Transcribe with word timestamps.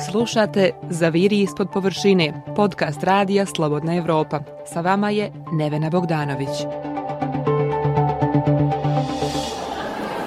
Slušate 0.00 0.70
Zaviri 0.90 1.40
ispod 1.40 1.68
površine, 1.72 2.42
podcast 2.56 3.02
radija 3.02 3.46
Slobodna 3.46 3.96
Evropa. 3.96 4.40
Sa 4.66 4.80
vama 4.80 5.10
je 5.10 5.32
Nevena 5.52 5.90
Bogdanović. 5.90 6.48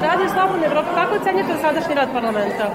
Radio 0.01 0.29
Slobodna 0.33 0.65
Evropa, 0.65 0.95
kako 0.95 1.15
ocenjate 1.15 1.53
sadašnji 1.61 1.95
rad 1.95 2.09
parlamenta? 2.13 2.73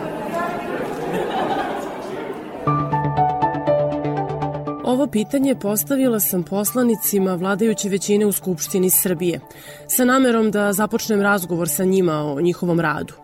Ovo 4.85 5.07
pitanje 5.07 5.55
postavila 5.55 6.21
sam 6.21 6.43
poslanicima 6.43 7.35
vladajuće 7.35 7.89
većine 7.89 8.27
u 8.27 8.33
Skupštini 8.33 8.91
Srbije, 8.91 9.41
sa 9.87 10.05
namerom 10.05 10.51
da 10.51 10.73
započnem 10.73 11.23
razgovor 11.23 11.69
sa 11.69 11.85
njima 11.85 12.13
o 12.13 12.41
njihovom 12.41 12.81
radu. 12.81 13.15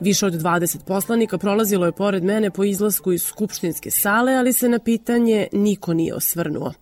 Više 0.00 0.26
od 0.26 0.32
20 0.32 0.84
poslanika 0.84 1.38
prolazilo 1.38 1.86
je 1.86 1.92
pored 1.92 2.24
mene 2.24 2.50
po 2.50 2.64
izlasku 2.64 3.12
iz 3.12 3.22
skupštinske 3.22 3.90
sale, 3.90 4.34
ali 4.34 4.52
se 4.52 4.68
na 4.68 4.78
pitanje 4.78 5.48
niko 5.52 5.94
nije 5.94 6.14
osvrnuo. 6.14 6.72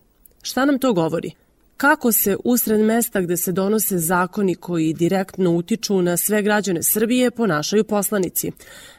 Šta 0.41 0.65
nam 0.65 0.79
to 0.79 0.93
govori? 0.93 1.31
Kako 1.77 2.11
se 2.11 2.37
usred 2.43 2.79
mesta 2.79 3.21
gde 3.21 3.37
se 3.37 3.51
donose 3.51 3.97
zakoni 3.97 4.55
koji 4.55 4.93
direktno 4.93 5.51
utiču 5.51 6.01
na 6.01 6.17
sve 6.17 6.41
građane 6.41 6.83
Srbije 6.83 7.31
ponašaju 7.31 7.83
poslanici? 7.83 8.51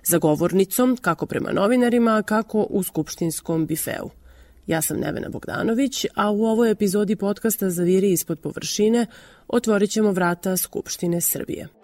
Za 0.04 0.18
govornicom, 0.18 0.96
kako 1.00 1.26
prema 1.26 1.52
novinarima, 1.52 2.22
kako 2.22 2.66
u 2.70 2.82
skupštinskom 2.82 3.66
bifeu. 3.66 4.10
Ja 4.66 4.82
sam 4.82 4.96
Nevena 4.96 5.28
Bogdanović, 5.28 6.06
a 6.14 6.30
u 6.30 6.44
ovoj 6.44 6.70
epizodi 6.70 7.16
podcasta 7.16 7.70
Zaviri 7.70 8.12
ispod 8.12 8.40
površine 8.40 9.06
otvorit 9.48 9.90
ćemo 9.90 10.12
vrata 10.12 10.56
Skupštine 10.56 11.20
Srbije. 11.20 11.79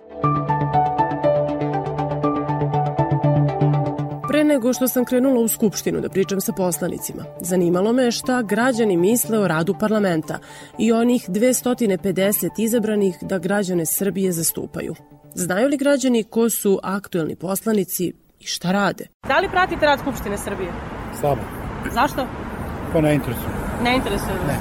Nego 4.56 4.72
što 4.72 4.88
sam 4.88 5.04
krenula 5.04 5.40
u 5.40 5.48
Skupštinu 5.48 6.00
da 6.00 6.08
pričam 6.08 6.40
sa 6.40 6.52
poslanicima, 6.52 7.24
zanimalo 7.40 7.92
me 7.92 8.10
šta 8.10 8.42
građani 8.42 8.96
misle 8.96 9.38
o 9.38 9.48
radu 9.48 9.74
parlamenta 9.80 10.38
i 10.78 10.92
onih 10.92 11.28
250 11.28 12.50
izabranih 12.58 13.16
da 13.20 13.38
građane 13.38 13.86
Srbije 13.86 14.32
zastupaju. 14.32 14.94
Znaju 15.34 15.68
li 15.68 15.76
građani 15.76 16.24
ko 16.24 16.50
su 16.50 16.80
aktuelni 16.82 17.36
poslanici 17.36 18.12
i 18.40 18.46
šta 18.46 18.72
rade? 18.72 19.06
Da 19.28 19.38
li 19.38 19.48
pratite 19.48 19.86
rad 19.86 19.98
Skupštine 20.00 20.38
Srbije? 20.38 20.72
Slabo. 21.20 21.40
Zašto? 21.92 22.26
Pa 22.92 23.00
ne 23.00 23.14
interesuje. 23.14 23.48
Ne 23.82 23.96
interesuje 23.96 24.32
vas? 24.32 24.46
Ne. 24.46 24.58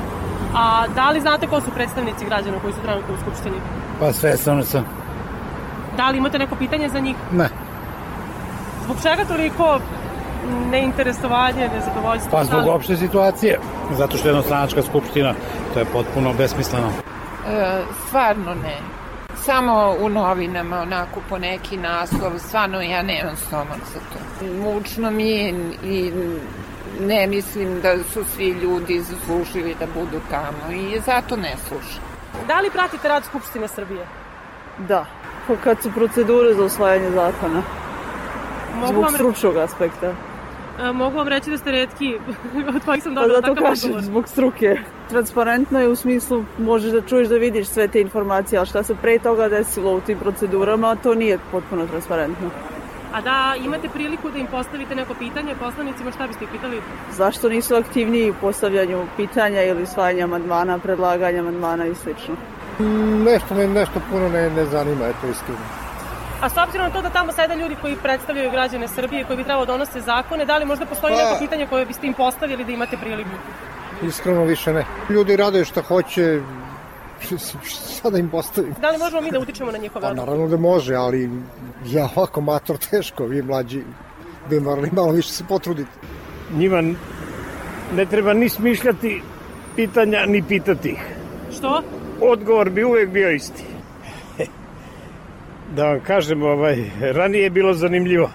A 0.56 0.88
da 0.96 1.10
li 1.12 1.22
znate 1.22 1.48
ko 1.48 1.62
su 1.62 1.72
predstavnici 1.76 2.26
građana 2.26 2.60
koji 2.60 2.74
su 2.74 2.82
trenutno 2.82 3.14
u 3.14 3.18
Skupštini? 3.18 3.58
Pa 4.00 4.14
sve 4.14 4.38
stvarno 4.38 4.64
sam. 4.64 4.86
Da 5.98 6.10
li 6.10 6.18
imate 6.18 6.40
neko 6.40 6.56
pitanje 6.56 6.90
za 6.90 7.00
njih? 7.00 7.16
Ne. 7.32 7.65
Zbog 8.86 8.98
čega 9.04 9.26
toliko 9.26 9.80
neinteresovanje, 10.72 11.70
nezadovoljstvo? 11.76 12.32
Pa 12.32 12.44
zbog 12.44 12.68
opšte 12.68 12.98
situacije. 12.98 13.60
Zato 13.98 14.18
što 14.18 14.28
je 14.28 14.30
jednostranačka 14.30 14.82
skupština, 14.82 15.34
to 15.74 15.80
je 15.80 15.86
potpuno 15.86 16.34
besmisleno. 16.34 16.88
E, 16.88 17.82
stvarno 18.08 18.54
ne. 18.54 18.78
Samo 19.36 19.96
u 20.00 20.10
novinama, 20.10 20.82
onako 20.82 21.22
po 21.30 21.38
neki 21.38 21.78
naslov, 21.78 22.32
stvarno 22.38 22.82
ja 22.82 23.02
nemam 23.02 23.36
stomak 23.36 23.80
za 23.94 24.00
to. 24.00 24.46
Mučno 24.46 25.12
mi 25.12 25.30
je 25.30 25.50
i 25.84 26.12
ne 27.00 27.28
mislim 27.28 27.82
da 27.82 27.98
su 28.14 28.24
svi 28.36 28.50
ljudi 28.50 29.02
zaslužili 29.02 29.76
da 29.80 29.86
budu 29.86 30.20
tamo 30.30 30.74
i 30.74 31.00
zato 31.06 31.36
ne 31.36 31.56
slušam. 31.68 32.04
Da 32.48 32.60
li 32.60 32.70
pratite 32.72 33.08
rad 33.08 33.24
Skupštine 33.24 33.68
Srbije? 33.68 34.08
Da, 34.88 35.06
Pa 35.48 35.56
kad 35.56 35.82
su 35.82 35.92
procedure 35.92 36.54
za 36.54 36.64
usvajanje 36.64 37.12
zakona, 37.12 37.62
Mogu 38.76 38.88
zbog 38.88 39.04
vam, 39.04 39.14
stručnog 39.14 39.58
aspekta. 39.58 40.14
e, 40.80 40.92
mogu 40.94 41.18
vam 41.18 41.28
reći 41.28 41.50
da 41.50 41.58
ste 41.58 41.72
redki 41.72 42.16
od 42.76 42.86
kojih 42.86 43.04
sam 43.04 43.16
Pa 43.16 43.22
dobila 43.22 43.42
zato 43.42 43.54
takav 43.56 43.70
kažem, 43.70 43.90
odgovor. 43.90 44.04
zbog 44.04 44.28
struke. 44.28 44.78
Transparentno 45.10 45.80
je 45.80 45.88
u 45.88 45.96
smislu, 45.96 46.44
možeš 46.58 46.92
da 46.92 47.02
čuješ 47.02 47.28
da 47.28 47.36
vidiš 47.36 47.68
sve 47.68 47.88
te 47.88 48.02
informacije, 48.02 48.60
ali 48.60 48.68
šta 48.68 48.84
se 48.84 48.96
pre 48.96 49.20
toga 49.20 49.50
desilo 49.50 49.92
u 49.92 50.02
tim 50.02 50.20
procedurama, 50.20 50.96
to 50.96 51.16
nije 51.16 51.40
potpuno 51.52 51.88
transparentno. 51.88 52.50
A 53.14 53.22
da 53.22 53.56
imate 53.66 53.90
priliku 53.90 54.30
da 54.30 54.38
im 54.38 54.48
postavite 54.48 54.96
neko 54.96 55.14
pitanje 55.14 55.56
poslanicima, 55.60 56.12
šta 56.12 56.28
biste 56.28 56.46
pitali? 56.52 56.82
Zašto 57.12 57.50
nisu 57.50 57.76
aktivniji 57.76 58.30
u 58.32 58.36
postavljanju 58.42 59.06
pitanja 59.18 59.64
ili 59.64 59.84
usvajanja 59.84 60.24
amandmana, 60.24 60.80
predlaganja 60.80 61.40
amandmana 61.40 61.86
i 61.86 61.96
slično? 61.96 62.36
Nešto 63.26 63.56
me 63.56 63.68
nešto 63.68 64.02
puno 64.12 64.30
ne, 64.30 64.50
ne 64.50 64.66
zanima, 64.66 65.06
eto 65.06 65.28
iskreno. 65.32 65.85
A 66.42 66.50
s 66.50 66.58
obzirom 66.58 66.88
na 66.88 66.94
to 66.94 67.02
da 67.02 67.10
tamo 67.10 67.32
sede 67.32 67.56
ljudi 67.56 67.76
koji 67.82 67.96
predstavljaju 67.96 68.52
građane 68.52 68.88
Srbije, 68.88 69.24
koji 69.24 69.38
bi 69.38 69.44
trebalo 69.44 69.66
da 69.66 69.72
donose 69.72 70.02
zakone, 70.02 70.46
da 70.46 70.58
li 70.58 70.66
možda 70.66 70.86
postoji 70.86 71.14
Pa- 71.14 71.20
neko 71.20 71.40
pitanje 71.40 71.68
koje 71.68 71.86
biste 71.86 72.08
im 72.08 72.14
postavili 72.14 72.66
da 72.66 72.72
imate 72.72 72.98
priliku? 72.98 73.30
Iskreno 74.04 74.44
više 74.44 74.74
ne. 74.74 74.86
Ljudi 75.10 75.36
rade 75.36 75.66
šta 75.66 75.82
hoće, 75.82 76.42
šta 77.66 78.10
da 78.10 78.18
im 78.18 78.30
postavim? 78.30 78.74
Da 78.82 78.90
li 78.90 78.98
možemo 78.98 79.22
mi 79.22 79.32
da 79.32 79.40
utičemo 79.40 79.72
na 79.72 79.78
njihove 79.78 80.02
Pa 80.02 80.08
odluke? 80.08 80.26
naravno 80.26 80.48
da 80.48 80.58
može, 80.58 80.96
ali 80.96 81.30
ja 81.86 82.10
ovako 82.16 82.42
mator 82.42 82.78
teško, 82.78 83.24
vi 83.26 83.42
mlađi 83.42 83.84
bi 84.50 84.60
morali 84.60 84.90
malo 84.92 85.12
više 85.12 85.30
se 85.30 85.44
potruditi. 85.44 85.90
njima 86.54 86.82
ne 87.94 88.06
treba 88.06 88.34
ni 88.34 88.50
smišljati 88.50 89.22
pitanja, 89.76 90.26
ni 90.26 90.44
pitati 90.44 90.90
ih. 90.90 91.02
Što? 91.58 91.82
Odgovor 92.22 92.70
bi 92.70 92.84
uvek 92.84 93.10
bio 93.10 93.32
isti. 93.32 93.64
Da 95.76 95.84
vam 95.88 96.00
kažem, 96.04 96.44
ovaj, 96.44 96.84
ranije 97.00 97.44
je 97.44 97.50
bilo 97.50 97.74
zanimljivo 97.74 98.32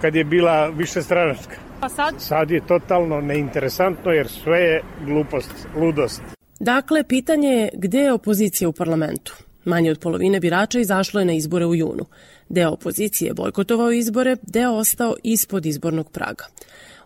kad 0.00 0.14
je 0.14 0.24
bila 0.24 0.66
više 0.66 1.02
stranačka. 1.02 1.56
Pa 1.80 1.88
sad? 1.88 2.14
Sad 2.18 2.50
je 2.50 2.66
totalno 2.66 3.20
neinteresantno 3.20 4.10
jer 4.10 4.28
sve 4.28 4.58
je 4.58 4.82
glupost, 5.04 5.68
ludost. 5.76 6.22
Dakle, 6.60 7.04
pitanje 7.04 7.48
je 7.48 7.68
gde 7.74 7.98
je 7.98 8.12
opozicija 8.12 8.68
u 8.68 8.72
parlamentu? 8.72 9.36
Manje 9.64 9.90
od 9.90 9.98
polovine 9.98 10.40
birača 10.40 10.80
izašlo 10.80 11.20
je 11.20 11.26
na 11.26 11.32
izbore 11.32 11.66
u 11.66 11.74
junu. 11.74 12.06
Deo 12.48 12.70
opozicije 12.70 13.28
je 13.28 13.34
bojkotovao 13.34 13.92
izbore, 13.92 14.36
deo 14.42 14.72
ostao 14.72 15.16
ispod 15.22 15.66
izbornog 15.66 16.10
praga. 16.10 16.44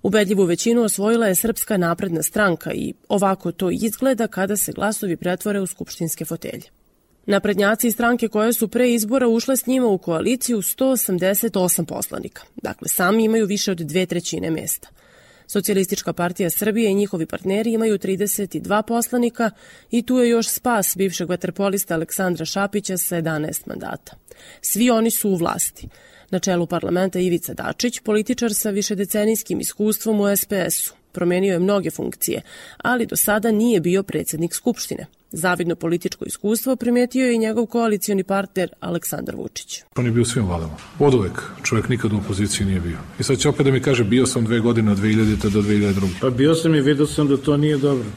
Ubedljivu 0.02 0.44
većinu 0.44 0.82
osvojila 0.82 1.26
je 1.26 1.34
Srpska 1.34 1.76
napredna 1.76 2.22
stranka 2.22 2.72
i 2.72 2.94
ovako 3.08 3.52
to 3.52 3.70
izgleda 3.70 4.26
kada 4.26 4.56
se 4.56 4.72
glasovi 4.72 5.16
pretvore 5.16 5.60
u 5.60 5.66
skupštinske 5.66 6.24
fotelje. 6.24 6.79
Naprednjaci 7.26 7.86
i 7.86 7.92
stranke 7.92 8.28
koje 8.28 8.52
su 8.52 8.68
pre 8.68 8.92
izbora 8.92 9.28
ušle 9.28 9.56
s 9.56 9.66
njima 9.66 9.86
u 9.86 9.98
koaliciju 9.98 10.58
188 10.58 11.84
poslanika. 11.84 12.42
Dakle, 12.62 12.88
sami 12.88 13.24
imaju 13.24 13.46
više 13.46 13.70
od 13.70 13.78
dve 13.78 14.06
trećine 14.06 14.50
mesta. 14.50 14.88
Socijalistička 15.46 16.12
partija 16.12 16.50
Srbije 16.50 16.90
i 16.90 16.94
njihovi 16.94 17.26
partneri 17.26 17.72
imaju 17.72 17.98
32 17.98 18.82
poslanika 18.82 19.50
i 19.90 20.02
tu 20.02 20.18
je 20.18 20.28
još 20.28 20.48
spas 20.48 20.96
bivšeg 20.96 21.28
vaterpolista 21.28 21.94
Aleksandra 21.94 22.44
Šapića 22.44 22.96
sa 22.96 23.16
11 23.16 23.62
mandata. 23.66 24.16
Svi 24.60 24.90
oni 24.90 25.10
su 25.10 25.30
u 25.30 25.36
vlasti. 25.36 25.88
Na 26.30 26.38
čelu 26.38 26.66
parlamenta 26.66 27.18
Ivica 27.18 27.54
Dačić, 27.54 28.00
političar 28.00 28.54
sa 28.54 28.70
višedecenijskim 28.70 29.60
iskustvom 29.60 30.20
u 30.20 30.36
SPS-u. 30.36 30.94
Promenio 31.12 31.52
je 31.52 31.58
mnoge 31.58 31.90
funkcije, 31.90 32.42
ali 32.78 33.06
do 33.06 33.16
sada 33.16 33.50
nije 33.50 33.80
bio 33.80 34.02
predsednik 34.02 34.54
Skupštine. 34.54 35.06
Zavidno 35.32 35.74
političko 35.74 36.24
iskustvo 36.24 36.76
primetio 36.76 37.26
je 37.26 37.34
i 37.34 37.38
njegov 37.38 37.66
koalicioni 37.66 38.24
partner 38.24 38.70
Aleksandar 38.80 39.36
Vučić. 39.36 39.82
On 39.96 40.06
je 40.06 40.12
bio 40.12 40.22
u 40.22 40.24
svim 40.24 40.46
vladama. 40.46 40.76
Od 40.98 41.14
uvek. 41.14 41.42
Čovjek 41.62 41.88
nikad 41.88 42.12
u 42.12 42.16
opoziciji 42.16 42.66
nije 42.66 42.80
bio. 42.80 42.98
I 43.18 43.22
sad 43.22 43.38
će 43.38 43.48
opet 43.48 43.66
da 43.66 43.72
mi 43.72 43.80
kaže 43.80 44.04
bio 44.04 44.26
sam 44.26 44.44
dve 44.44 44.60
godine 44.60 44.92
od 44.92 44.98
2000. 44.98 45.48
do 45.48 45.62
2002. 45.62 46.08
Pa 46.20 46.30
bio 46.30 46.54
sam 46.54 46.74
i 46.74 46.80
vidio 46.80 47.06
sam 47.06 47.28
da 47.28 47.36
to 47.36 47.56
nije 47.56 47.76
dobro. 47.76 48.06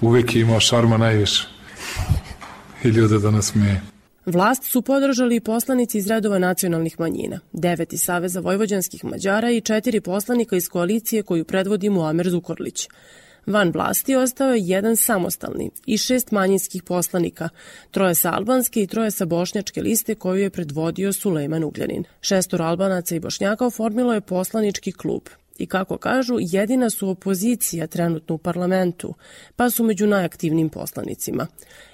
Uvek 0.00 0.34
je 0.34 0.42
imao 0.42 0.60
šarma 0.60 0.96
najviše. 0.96 1.48
I 2.84 2.88
ljude 2.88 3.18
da 3.18 3.30
nas 3.30 3.46
smeje. 3.46 3.93
Vlast 4.26 4.64
su 4.64 4.82
podržali 4.82 5.36
i 5.36 5.40
poslanici 5.40 5.98
iz 5.98 6.06
redova 6.06 6.38
nacionalnih 6.38 7.00
manjina, 7.00 7.40
devet 7.52 7.92
iz 7.92 8.02
Saveza 8.02 8.40
vojvođanskih 8.40 9.04
Mađara 9.04 9.50
i 9.50 9.60
četiri 9.60 10.00
poslanika 10.00 10.56
iz 10.56 10.68
koalicije 10.68 11.22
koju 11.22 11.44
predvodi 11.44 11.90
Muamer 11.90 12.30
Zukorlić. 12.30 12.88
Van 13.46 13.70
vlasti 13.74 14.14
ostao 14.14 14.54
je 14.54 14.62
jedan 14.62 14.96
samostalni 14.96 15.70
i 15.86 15.98
šest 15.98 16.30
manjinskih 16.30 16.82
poslanika, 16.82 17.48
troje 17.90 18.14
sa 18.14 18.32
albanske 18.32 18.82
i 18.82 18.86
troje 18.86 19.10
sa 19.10 19.24
bošnjačke 19.24 19.82
liste 19.82 20.14
koju 20.14 20.42
je 20.42 20.50
predvodio 20.50 21.12
Sulejman 21.12 21.64
Ugljanin. 21.64 22.04
Šestor 22.20 22.62
albanaca 22.62 23.14
i 23.14 23.20
bošnjaka 23.20 23.66
oformilo 23.66 24.14
je 24.14 24.20
poslanički 24.20 24.92
klub 24.92 25.22
i 25.58 25.66
kako 25.66 25.96
kažu, 25.96 26.36
jedina 26.40 26.90
su 26.90 27.08
opozicija 27.08 27.86
trenutno 27.86 28.34
u 28.34 28.38
parlamentu, 28.38 29.14
pa 29.56 29.70
su 29.70 29.84
među 29.84 30.06
najaktivnim 30.06 30.68
poslanicima. 30.68 31.46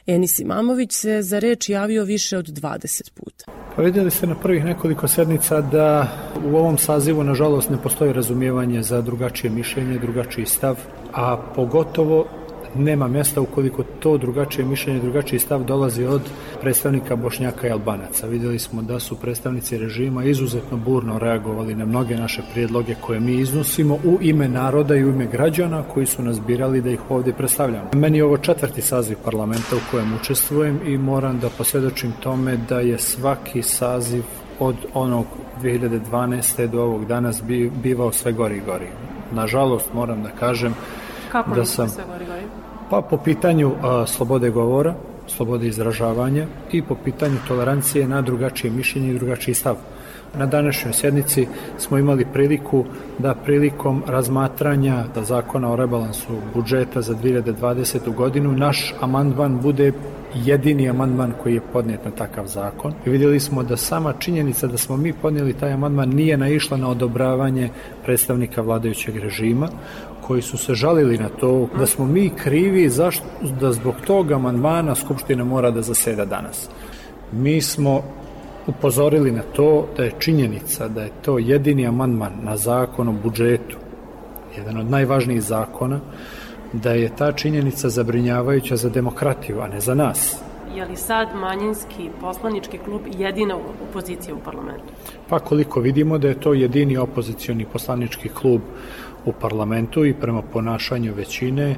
Enis 0.07 0.39
Imamović 0.39 0.93
se 0.93 1.23
za 1.23 1.39
reč 1.39 1.69
javio 1.69 2.05
više 2.05 2.39
od 2.39 2.47
20 2.47 3.11
puta. 3.15 3.45
Pa 3.77 3.83
vidjeli 3.83 4.11
ste 4.11 4.27
na 4.27 4.35
prvih 4.35 4.65
nekoliko 4.65 5.09
sednica 5.09 5.61
da 5.61 6.09
u 6.45 6.57
ovom 6.57 6.79
sazivu 6.79 7.25
nažalost 7.25 7.71
ne 7.71 7.83
postoji 7.83 8.13
razumijevanje 8.13 8.83
za 8.83 9.03
drugačije 9.03 9.51
mišljenje, 9.51 9.99
drugačiji 9.99 10.47
stav, 10.47 10.79
a 11.13 11.53
pogotovo 11.55 12.27
nema 12.75 13.09
mjesta 13.09 13.41
ukoliko 13.41 13.83
to 14.01 14.19
drugačije 14.19 14.65
mišljenje, 14.65 15.01
drugačiji 15.01 15.39
stav 15.39 15.65
dolazi 15.65 16.05
od 16.05 16.23
predstavnika 16.61 17.17
Bošnjaka 17.17 17.69
i 17.69 17.71
Albanaca. 17.71 18.27
Vidjeli 18.27 18.59
smo 18.59 18.83
da 18.83 19.01
su 19.01 19.17
predstavnici 19.17 19.79
režima 19.79 20.25
izuzetno 20.25 20.77
burno 20.77 21.19
reagovali 21.19 21.75
na 21.75 21.85
mnoge 21.85 22.17
naše 22.17 22.43
prijedloge 22.53 22.95
koje 23.01 23.21
mi 23.21 23.33
iznosimo 23.33 23.95
u 23.95 24.19
ime 24.21 24.49
naroda 24.49 24.97
i 24.97 25.05
u 25.05 25.09
ime 25.09 25.27
građana 25.27 25.83
koji 25.83 26.07
su 26.07 26.23
nas 26.23 26.41
birali 26.41 26.81
da 26.81 26.91
ih 26.91 27.11
ovdje 27.11 27.33
predstavljamo. 27.33 27.91
Meni 27.95 28.19
je 28.19 28.25
ovo 28.25 28.37
četvrti 28.37 28.83
saziv 28.83 29.17
parlamenta 29.25 29.77
u 29.77 29.91
kojem 29.91 30.15
učestvujem 30.21 30.81
i 30.87 30.99
moram 30.99 31.39
da 31.39 31.49
posvjedočim 31.59 32.13
tome 32.21 32.57
da 32.69 32.81
je 32.81 32.99
svaki 32.99 33.63
saziv 33.63 34.23
od 34.59 34.77
onog 34.95 35.27
2012. 35.63 36.67
do 36.67 36.83
ovog 36.83 37.07
danas 37.07 37.43
bivao 37.83 38.13
sve 38.13 38.33
gori 38.33 38.57
i 38.57 38.61
gori. 38.67 38.87
Nažalost, 39.33 39.95
moram 39.95 40.23
da 40.23 40.31
kažem 40.31 40.75
Kako 41.33 41.55
da 41.55 41.65
sam... 41.65 41.89
sve 41.89 42.05
gori, 42.13 42.25
gori? 42.25 42.60
Pa 42.91 43.03
po 43.03 43.17
pitanju 43.17 43.73
a, 43.83 44.07
slobode 44.07 44.51
govora, 44.51 44.95
slobode 45.27 45.67
izražavanja 45.67 46.47
i 46.73 46.83
po 46.83 46.95
pitanju 47.05 47.37
tolerancije 47.49 48.09
na 48.09 48.23
drugačije 48.23 48.71
mišljenje 48.71 49.11
i 49.11 49.15
drugačiji 49.15 49.55
stav. 49.55 49.77
Na 50.39 50.47
današnjoj 50.47 50.93
sjednici 50.93 51.47
smo 51.79 51.99
imali 51.99 52.27
priliku 52.33 52.85
da 53.19 53.35
prilikom 53.35 54.03
razmatranja 54.07 55.05
da 55.15 55.25
zakona 55.25 55.73
o 55.73 55.77
rebalansu 55.77 56.33
budžeta 56.55 57.03
za 57.03 57.15
2020. 57.15 58.15
godinu 58.15 58.53
naš 58.53 58.95
amandman 59.01 59.61
bude 59.63 59.93
jedini 60.35 60.89
amandman 60.89 61.33
koji 61.43 61.55
je 61.55 61.61
podnijet 61.73 62.05
na 62.05 62.11
takav 62.11 62.47
zakon. 62.47 62.95
I 63.07 63.11
vidjeli 63.11 63.41
smo 63.41 63.63
da 63.63 63.77
sama 63.77 64.13
činjenica 64.13 64.67
da 64.67 64.79
smo 64.79 64.97
mi 64.97 65.13
podnijeli 65.13 65.53
taj 65.53 65.73
amandman 65.73 66.09
nije 66.09 66.37
naišla 66.37 66.77
na 66.77 66.89
odobravanje 66.89 67.71
predstavnika 68.05 68.63
vladajućeg 68.63 69.17
režima 69.17 69.69
koji 70.27 70.43
su 70.43 70.59
se 70.59 70.75
žalili 70.75 71.19
na 71.19 71.29
to 71.29 71.69
da 71.79 71.87
smo 71.87 72.07
mi 72.07 72.31
krivi 72.31 72.89
zašto, 72.89 73.25
da 73.61 73.73
zbog 73.73 73.95
tog 74.07 74.33
amandmana 74.33 74.95
Skupština 74.95 75.45
mora 75.45 75.71
da 75.71 75.83
zaseda 75.83 76.25
danas. 76.25 76.69
Mi 77.33 77.61
smo 77.61 78.03
upozorili 78.67 79.33
na 79.33 79.43
to 79.43 79.87
da 79.97 80.05
je 80.05 80.13
činjenica 80.19 80.89
da 80.89 81.03
je 81.03 81.11
to 81.23 81.39
jedini 81.39 81.87
amandman 81.87 82.33
na 82.43 82.57
zakon 82.57 83.09
o 83.09 83.13
budžetu, 83.13 83.77
jedan 84.57 84.77
od 84.77 84.91
najvažnijih 84.91 85.43
zakona, 85.43 86.01
da 86.73 86.91
je 86.91 87.17
ta 87.17 87.33
činjenica 87.33 87.89
zabrinjavajuća 87.89 88.77
za 88.77 88.89
demokratiju, 88.89 89.61
a 89.61 89.69
ne 89.69 89.81
za 89.81 89.95
nas. 89.95 90.37
Je 90.75 90.85
li 90.85 90.97
sad 90.97 91.29
manjinski 91.35 92.11
poslanički 92.21 92.79
klub 92.79 93.01
jedina 93.19 93.57
opozicija 93.91 94.35
u 94.35 94.39
parlamentu? 94.39 94.93
Pa 95.29 95.39
koliko 95.39 95.81
vidimo 95.81 96.19
da 96.19 96.29
je 96.29 96.41
to 96.41 96.53
jedini 96.55 96.97
opozicioni 96.97 97.67
poslanički 97.73 98.29
klub 98.29 98.61
u 99.25 99.33
parlamentu 99.33 100.05
i 100.05 100.15
prema 100.15 100.43
ponašanju 100.43 101.15
većine 101.15 101.71
e, 101.71 101.77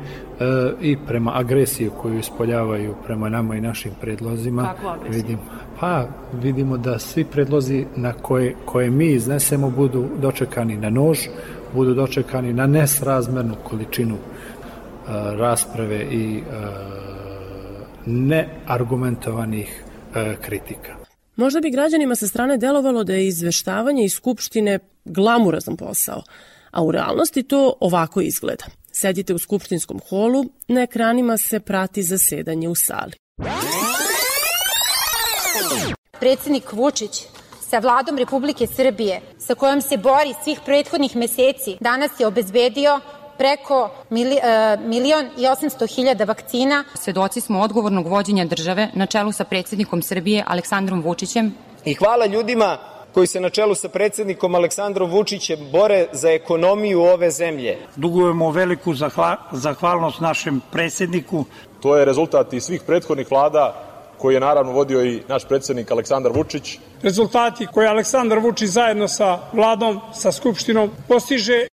i 0.81 0.97
prema 1.07 1.33
agresiji 1.35 1.91
koju 2.03 2.19
ispoljavaju 2.19 2.95
prema 3.07 3.29
nama 3.29 3.57
i 3.57 3.61
našim 3.61 3.93
predlozima. 4.01 4.75
Vidim, 5.09 5.39
pa 5.81 6.07
vidimo 6.43 6.77
da 6.77 6.99
svi 6.99 7.25
predlozi 7.25 7.87
na 7.97 8.13
koje, 8.13 8.55
koje 8.65 8.91
mi 8.91 9.07
iznesemo 9.07 9.71
budu 9.71 10.09
dočekani 10.21 10.77
na 10.77 10.91
nož, 10.91 11.19
budu 11.75 11.95
dočekani 11.95 12.53
na 12.53 12.67
nesrazmernu 12.67 13.55
količinu 13.65 14.17
a, 14.17 15.35
rasprave 15.37 16.07
i 16.11 16.41
a, 16.41 16.71
neargumentovanih 18.07 19.85
a, 20.15 20.35
kritika. 20.41 21.03
Možda 21.37 21.61
bi 21.61 21.71
građanima 21.71 22.15
sa 22.15 22.27
strane 22.27 22.59
delovalo 22.59 23.05
da 23.05 23.13
je 23.13 23.27
izveštavanje 23.27 24.05
iz 24.05 24.13
Skupštine 24.13 24.79
glamurazan 25.05 25.77
posao, 25.77 26.23
a 26.73 26.83
u 26.83 26.91
realnosti 26.93 27.43
to 27.43 27.75
ovako 27.81 28.21
izgleda. 28.21 28.65
Sedite 28.93 29.35
u 29.35 29.39
skupštinskom 29.39 30.01
holu, 30.09 30.45
na 30.69 30.83
ekranima 30.83 31.37
se 31.37 31.61
prati 31.61 32.03
zasedanje 32.03 32.69
u 32.69 32.75
sali. 32.75 33.13
Predsednik 36.21 36.73
Vučić 36.73 37.25
sa 37.61 37.79
vladom 37.79 38.19
Republike 38.19 38.67
Srbije, 38.67 39.21
sa 39.39 39.55
kojom 39.55 39.81
se 39.81 39.97
bori 39.97 40.35
svih 40.45 40.61
prethodnih 40.65 41.17
meseci, 41.17 41.77
danas 41.81 42.11
je 42.21 42.27
obezbedio 42.27 43.01
preko 43.39 43.91
mili, 44.11 44.37
uh, 44.37 44.87
milion 44.89 45.27
i 45.37 45.41
800 45.41 45.95
hiljada 45.95 46.25
vakcina. 46.25 46.85
Svedoci 46.95 47.41
smo 47.41 47.61
odgovornog 47.61 48.07
vođenja 48.07 48.45
države 48.45 48.89
na 48.95 49.07
čelu 49.07 49.33
sa 49.33 49.45
predsednikom 49.45 50.03
Srbije 50.03 50.45
Aleksandrom 50.47 51.03
Vučićem. 51.03 51.55
I 51.85 51.95
hvala 51.95 52.27
ljudima 52.27 52.92
koji 53.15 53.27
se 53.27 53.41
na 53.41 53.51
čelu 53.51 53.75
sa 53.75 53.89
predsednikom 53.89 54.55
Aleksandrom 54.55 55.11
Vučićem 55.11 55.59
bore 55.73 56.07
za 56.13 56.31
ekonomiju 56.31 57.03
ove 57.03 57.31
zemlje. 57.31 57.79
Dugujemo 57.97 58.51
veliku 58.51 58.95
zahva, 58.95 59.37
zahvalnost 59.53 60.21
našem 60.21 60.61
predsedniku. 60.73 61.45
To 61.81 61.97
je 61.97 62.05
rezultat 62.05 62.53
i 62.53 62.61
svih 62.61 62.83
prethodnih 62.87 63.31
vlada 63.31 63.89
koji 64.19 64.35
je 64.35 64.41
naravno 64.41 64.73
vodio 64.73 65.05
i 65.05 65.23
naš 65.29 65.49
predsednik 65.49 65.91
Aleksandar 65.91 66.33
Vučić. 66.33 66.79
Rezultati 67.03 67.67
koje 67.67 67.89
Aleksandar 67.89 68.39
Vučić 68.39 68.69
zajedno 68.69 69.09
sa 69.09 69.39
vladom, 69.53 70.01
sa 70.15 70.33
Skupštinom 70.33 70.91
postiže. 71.09 71.67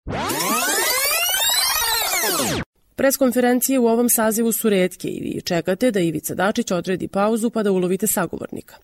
Preskonferencije 2.96 3.80
u 3.80 3.88
ovom 3.88 4.10
sazivu 4.10 4.52
su 4.52 4.70
redke 4.70 5.08
i 5.08 5.22
vi 5.22 5.42
čekate 5.42 5.92
da 5.92 6.00
Ivica 6.00 6.36
Dačić 6.36 6.72
odredi 6.72 7.08
pauzu 7.08 7.50
pa 7.50 7.64
da 7.64 7.72
ulovite 7.72 8.08
sagovornika. 8.08 8.76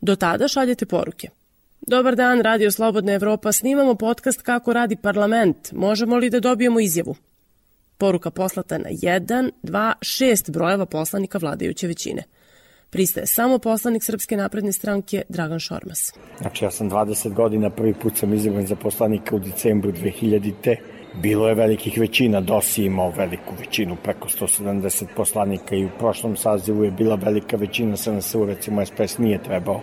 Do 0.00 0.16
tada 0.16 0.48
šaljete 0.48 0.86
poruke. 0.86 1.28
Dobar 1.86 2.16
dan, 2.16 2.40
Radio 2.40 2.70
Slobodna 2.70 3.12
Evropa, 3.12 3.52
snimamo 3.52 3.94
podcast 3.94 4.42
kako 4.42 4.72
radi 4.72 4.96
parlament. 4.96 5.72
Možemo 5.72 6.16
li 6.16 6.30
da 6.30 6.40
dobijemo 6.40 6.80
izjavu? 6.80 7.14
Poruka 7.98 8.30
poslata 8.30 8.78
na 8.78 8.90
1, 8.90 9.50
2, 9.62 9.92
6 10.00 10.50
brojeva 10.50 10.86
poslanika 10.86 11.38
vladajuće 11.38 11.86
većine. 11.86 12.22
Pristaje 12.90 13.26
samo 13.26 13.58
poslanik 13.58 14.04
Srpske 14.04 14.36
napredne 14.36 14.72
stranke 14.72 15.22
Dragan 15.28 15.58
Šormas. 15.58 16.12
Znači 16.40 16.64
ja 16.64 16.70
sam 16.70 16.90
20 16.90 17.34
godina, 17.34 17.70
prvi 17.70 17.94
put 17.94 18.16
sam 18.16 18.34
izabran 18.34 18.66
za 18.66 18.76
poslanika 18.76 19.36
u 19.36 19.38
decembru 19.38 19.92
2000. 19.92 20.52
te 20.62 20.76
Bilo 21.22 21.48
je 21.48 21.54
velikih 21.54 21.98
većina, 21.98 22.40
DOS 22.40 22.78
je 22.78 22.84
imao 22.84 23.10
veliku 23.10 23.54
većinu, 23.58 23.96
preko 24.02 24.28
170 24.28 25.04
poslanika 25.16 25.76
i 25.76 25.84
u 25.84 25.90
prošlom 25.98 26.36
sazivu 26.36 26.84
je 26.84 26.90
bila 26.90 27.14
velika 27.14 27.56
većina, 27.56 27.96
SNS-u 27.96 28.46
recimo 28.46 28.86
SPS 28.86 29.18
nije 29.18 29.42
trebao 29.42 29.80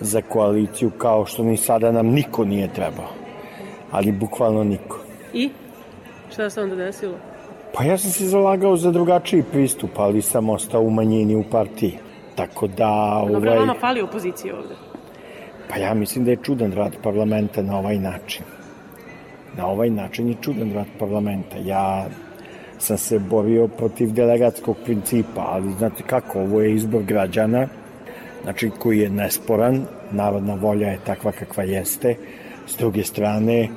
za 0.00 0.22
koaliciju, 0.22 0.90
kao 0.90 1.26
što 1.26 1.42
ni 1.42 1.56
sada 1.56 1.92
nam 1.92 2.06
niko 2.06 2.44
nije 2.44 2.68
trebao. 2.72 3.08
Ali 3.90 4.12
bukvalno 4.12 4.64
niko. 4.64 5.00
I? 5.32 5.50
Šta 6.32 6.50
se 6.50 6.62
onda 6.62 6.76
desilo? 6.76 7.14
Pa 7.74 7.84
ja 7.84 7.98
sam 7.98 8.10
se 8.10 8.28
zalagao 8.28 8.76
za 8.76 8.90
drugačiji 8.90 9.42
pristup, 9.52 9.90
ali 9.96 10.22
sam 10.22 10.50
ostao 10.50 10.82
u 10.82 10.90
manjini 10.90 11.34
u 11.34 11.44
partiji. 11.50 11.98
Tako 12.34 12.66
da... 12.66 13.22
Dobro, 13.32 13.50
ovaj... 13.50 13.58
vama 13.58 13.74
fali 13.80 14.02
opozicije 14.02 14.54
ovde. 14.54 14.74
Pa 15.68 15.76
ja 15.76 15.94
mislim 15.94 16.24
da 16.24 16.30
je 16.30 16.42
čudan 16.42 16.72
rad 16.72 16.96
parlamenta 17.02 17.62
na 17.62 17.78
ovaj 17.78 17.98
način 17.98 18.44
na 19.56 19.66
ovaj 19.66 19.90
način 19.90 20.28
je 20.28 20.34
čudan 20.40 20.72
rad 20.74 20.86
parlamenta. 20.98 21.56
Ja 21.64 22.06
sam 22.78 22.98
se 22.98 23.18
borio 23.18 23.68
protiv 23.68 24.12
delegatskog 24.12 24.76
principa, 24.84 25.46
ali 25.48 25.72
znate 25.78 26.02
kako, 26.06 26.40
ovo 26.40 26.60
je 26.60 26.74
izbor 26.74 27.02
građana, 27.02 27.68
znači 28.42 28.70
koji 28.78 28.98
je 28.98 29.10
nesporan, 29.10 29.84
narodna 30.12 30.54
volja 30.54 30.88
je 30.88 30.98
takva 31.06 31.32
kakva 31.32 31.62
jeste, 31.62 32.14
s 32.66 32.76
druge 32.76 33.04
strane, 33.04 33.68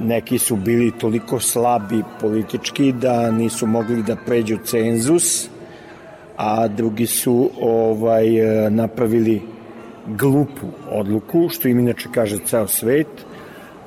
neki 0.00 0.38
su 0.38 0.56
bili 0.56 0.92
toliko 0.98 1.40
slabi 1.40 2.02
politički 2.20 2.92
da 2.92 3.30
nisu 3.30 3.66
mogli 3.66 4.02
da 4.02 4.16
pređu 4.26 4.58
cenzus, 4.64 5.48
a 6.36 6.68
drugi 6.68 7.06
su 7.06 7.50
ovaj 7.60 8.26
napravili 8.70 9.42
glupu 10.06 10.66
odluku, 10.90 11.48
što 11.48 11.68
im 11.68 11.78
inače 11.78 12.08
kaže 12.14 12.38
ceo 12.38 12.66
svet, 12.66 13.06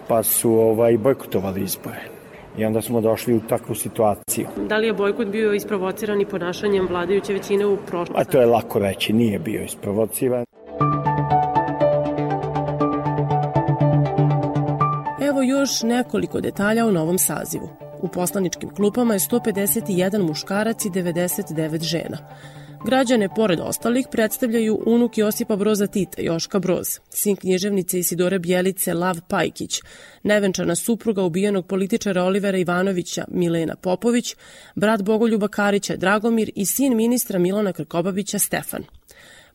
pa 0.08 0.24
su 0.24 0.52
ovaj, 0.54 0.98
bojkotovali 0.98 1.64
izbore. 1.64 2.02
I 2.58 2.66
onda 2.66 2.82
smo 2.82 3.02
došli 3.02 3.34
u 3.34 3.40
takvu 3.40 3.76
situaciju. 3.76 4.48
Da 4.70 4.78
li 4.78 4.88
je 4.88 4.94
bojkot 4.94 5.28
bio 5.28 5.54
isprovociran 5.54 6.22
i 6.22 6.26
ponašanjem 6.26 6.88
vladajuće 6.88 7.34
većine 7.34 7.66
u 7.66 7.78
prošlosti? 7.78 8.22
A 8.22 8.24
to 8.24 8.40
je 8.40 8.46
lako 8.46 8.80
reći, 8.80 9.14
nije 9.14 9.40
bio 9.40 9.62
isprovociran. 9.64 10.46
Još 15.46 15.84
nekoliko 15.84 16.42
detalja 16.42 16.86
o 16.86 16.92
novom 16.92 17.18
sazivu. 17.18 17.70
U 18.02 18.08
poslaničkim 18.08 18.70
klupama 18.76 19.14
je 19.14 19.20
151 19.20 20.28
muškarac 20.28 20.86
i 20.86 20.90
99 20.90 21.82
žena. 21.82 22.18
Građane, 22.86 23.30
pored 23.36 23.60
ostalih, 23.60 24.08
predstavljaju 24.12 24.80
unuk 24.86 25.18
Josipa 25.18 25.56
Broza 25.56 25.88
Tita, 25.88 26.22
Joška 26.22 26.60
Broz, 26.60 26.88
sin 27.10 27.36
književnice 27.36 28.00
Isidore 28.00 28.40
Bjelice 28.40 28.94
Lav 28.94 29.22
Pajkić, 29.30 29.82
nevenčana 30.24 30.76
supruga 30.76 31.24
ubijenog 31.24 31.68
političara 31.68 32.24
Olivera 32.24 32.58
Ivanovića 32.58 33.26
Milena 33.32 33.76
Popović, 33.76 34.36
brat 34.76 35.02
Bogoljuba 35.02 35.48
Karića 35.48 35.96
Dragomir 35.96 36.52
i 36.56 36.66
sin 36.66 36.96
ministra 36.96 37.40
Milana 37.40 37.74
Krkobabića 37.74 38.40
Stefan. 38.40 38.84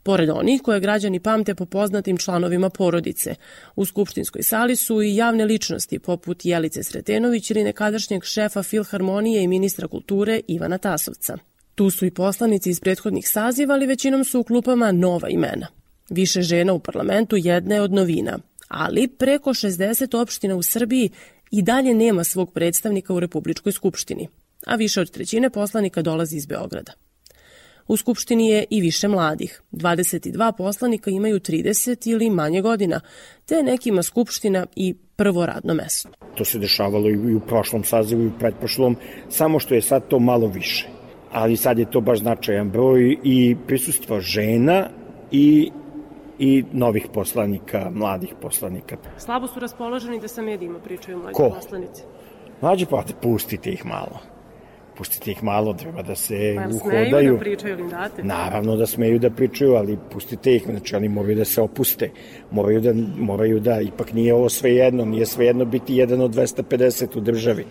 Pored 0.02 0.30
onih 0.30 0.62
koje 0.62 0.80
građani 0.80 1.20
pamte 1.20 1.54
po 1.54 1.66
poznatim 1.66 2.18
članovima 2.18 2.70
porodice, 2.70 3.34
u 3.76 3.84
skupštinskoj 3.84 4.42
sali 4.42 4.76
su 4.76 5.02
i 5.02 5.16
javne 5.16 5.44
ličnosti 5.44 5.98
poput 5.98 6.44
Jelice 6.44 6.82
Sretenović 6.82 7.50
ili 7.50 7.64
nekadašnjeg 7.64 8.24
šefa 8.24 8.62
Filharmonije 8.62 9.42
i 9.42 9.48
ministra 9.48 9.88
kulture 9.88 10.40
Ivana 10.48 10.78
Tasovca. 10.78 11.38
Tu 11.74 11.90
su 11.90 12.06
i 12.06 12.10
poslanici 12.10 12.70
iz 12.70 12.80
prethodnih 12.80 13.28
saziva, 13.28 13.74
ali 13.74 13.86
većinom 13.86 14.24
su 14.24 14.40
u 14.40 14.44
klupama 14.44 14.92
nova 14.92 15.28
imena. 15.28 15.66
Više 16.10 16.42
žena 16.42 16.72
u 16.72 16.80
parlamentu 16.80 17.36
jedna 17.36 17.74
je 17.74 17.82
od 17.82 17.92
novina, 17.92 18.38
ali 18.68 19.08
preko 19.08 19.50
60 19.50 20.20
opština 20.22 20.56
u 20.56 20.62
Srbiji 20.62 21.10
i 21.50 21.62
dalje 21.62 21.94
nema 21.94 22.24
svog 22.24 22.52
predstavnika 22.52 23.14
u 23.14 23.20
Republičkoj 23.20 23.72
skupštini, 23.72 24.28
a 24.66 24.76
više 24.76 25.00
od 25.00 25.10
trećine 25.10 25.50
poslanika 25.50 26.02
dolazi 26.02 26.36
iz 26.36 26.46
Beograda. 26.46 26.92
U 27.90 27.96
Skupštini 27.96 28.48
je 28.48 28.64
i 28.70 28.80
više 28.80 29.08
mladih. 29.08 29.62
22 29.72 30.52
poslanika 30.58 31.10
imaju 31.10 31.40
30 31.40 32.10
ili 32.10 32.30
manje 32.30 32.60
godina, 32.60 33.00
te 33.46 33.62
nekima 33.62 34.02
Skupština 34.02 34.66
i 34.76 34.94
prvo 35.16 35.46
radno 35.46 35.74
mesto. 35.74 36.08
To 36.34 36.44
se 36.44 36.58
dešavalo 36.58 37.10
i 37.10 37.34
u 37.34 37.40
prošlom 37.40 37.84
sazivu 37.84 38.22
i 38.22 38.26
u 38.26 38.38
pretprošlom, 38.38 38.96
samo 39.28 39.58
što 39.58 39.74
je 39.74 39.82
sad 39.82 40.08
to 40.08 40.18
malo 40.18 40.46
više. 40.46 40.88
Ali 41.32 41.56
sad 41.56 41.78
je 41.78 41.90
to 41.90 42.00
baš 42.00 42.18
značajan 42.18 42.70
broj 42.70 43.16
i 43.24 43.56
prisustvo 43.66 44.20
žena 44.20 44.88
i 45.30 45.70
i 46.38 46.64
novih 46.72 47.06
poslanika, 47.14 47.90
mladih 47.94 48.34
poslanika. 48.42 48.96
Slabo 49.18 49.46
su 49.46 49.60
raspoloženi 49.60 50.20
da 50.20 50.28
sa 50.28 50.42
medijima 50.42 50.78
pričaju 50.78 51.18
mlađi 51.18 51.34
Ko? 51.34 51.50
poslanici. 51.50 52.02
Mlađi 52.60 52.86
pa 52.90 53.04
pustite 53.22 53.70
ih 53.70 53.86
malo. 53.86 54.39
Pustite 55.00 55.30
ih 55.30 55.42
malo, 55.44 55.72
treba 55.74 56.02
da 56.02 56.14
se 56.14 56.54
Pa 56.56 56.76
uhodaju. 56.76 57.08
smeju 57.10 57.32
da 57.32 57.38
pričaju 57.38 57.78
ili 57.78 57.90
date? 57.90 58.22
Naravno 58.22 58.76
da 58.76 58.86
smeju 58.86 59.18
da 59.18 59.30
pričaju, 59.30 59.74
ali 59.74 59.98
pustite 60.12 60.54
ih, 60.56 60.62
znači 60.66 60.96
oni 60.96 61.08
moraju 61.08 61.36
da 61.36 61.44
se 61.44 61.60
opuste, 61.62 62.10
moraju 62.50 62.80
da, 62.80 62.92
moraju 63.18 63.60
da, 63.60 63.80
ipak 63.80 64.12
nije 64.12 64.34
ovo 64.34 64.48
sve 64.48 64.74
jedno, 64.74 65.04
nije 65.04 65.26
sve 65.26 65.46
jedno 65.46 65.64
biti 65.64 65.96
jedan 65.96 66.20
od 66.20 66.34
250 66.34 67.16
u 67.18 67.20
državi. 67.20 67.64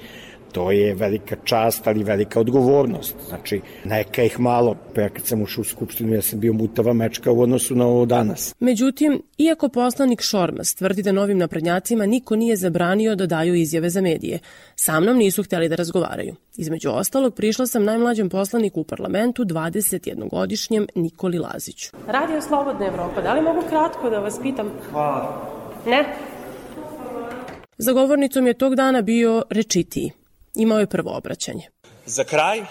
To 0.51 0.71
je 0.71 0.93
velika 0.93 1.35
čast, 1.43 1.87
ali 1.87 2.03
velika 2.03 2.39
odgovornost. 2.39 3.15
Znači, 3.27 3.61
neka 3.85 4.23
ih 4.23 4.39
malo. 4.39 4.75
Pa 4.95 5.01
ja 5.01 5.09
kad 5.09 5.25
sam 5.25 5.41
ušao 5.41 5.61
u 5.61 5.65
Skupštinu, 5.65 6.13
ja 6.13 6.21
sam 6.21 6.39
bio 6.39 6.53
mutava 6.53 6.93
mečka 6.93 7.31
u 7.31 7.41
odnosu 7.41 7.75
na 7.75 7.87
ovo 7.87 8.05
danas. 8.05 8.55
Međutim, 8.59 9.21
iako 9.37 9.69
poslanik 9.69 10.21
Šormas 10.21 10.75
tvrdi 10.75 11.03
da 11.03 11.11
novim 11.11 11.37
naprednjacima 11.37 12.05
niko 12.05 12.35
nije 12.35 12.55
zabranio 12.55 13.15
da 13.15 13.25
daju 13.25 13.55
izjave 13.55 13.89
za 13.89 14.01
medije, 14.01 14.39
sa 14.75 14.99
mnom 14.99 15.17
nisu 15.17 15.43
hteli 15.43 15.69
da 15.69 15.75
razgovaraju. 15.75 16.35
Između 16.57 16.89
ostalog, 16.89 17.35
prišla 17.35 17.67
sam 17.67 17.83
najmlađem 17.83 18.29
poslaniku 18.29 18.81
u 18.81 18.83
parlamentu, 18.83 19.43
21-godišnjem 19.43 20.87
Nikoli 20.95 21.39
Laziću. 21.39 21.89
Radio 22.07 22.41
Slobodna 22.41 22.85
Evropa, 22.87 23.21
da 23.21 23.33
li 23.33 23.41
mogu 23.41 23.61
kratko 23.69 24.09
da 24.09 24.19
vas 24.19 24.39
pitam? 24.41 24.71
Hvala. 24.91 25.59
Ne? 25.87 26.15
Za 27.77 27.93
govornicom 27.93 28.47
je 28.47 28.53
tog 28.53 28.75
dana 28.75 29.01
bio 29.01 29.43
rečitiji. 29.49 30.11
Imao 30.55 30.79
je 30.79 30.87
prvo 30.87 31.17
obraćanje. 31.17 31.69
Za 32.05 32.23
kraj, 32.23 32.61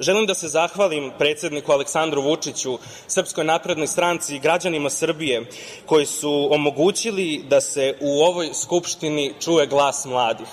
želim 0.00 0.26
da 0.26 0.34
se 0.34 0.48
zahvalim 0.48 1.12
predsedniku 1.18 1.72
Aleksandru 1.72 2.22
Vučiću, 2.22 2.78
Srpskoj 3.06 3.44
naprednoj 3.44 3.86
stranci 3.86 4.36
i 4.36 4.38
građanima 4.38 4.90
Srbije 4.90 5.46
koji 5.86 6.06
su 6.06 6.48
omogućili 6.50 7.44
da 7.48 7.60
se 7.60 7.96
u 8.00 8.22
ovoj 8.22 8.50
skupštini 8.54 9.34
čuje 9.40 9.66
glas 9.66 10.04
mladih. 10.04 10.48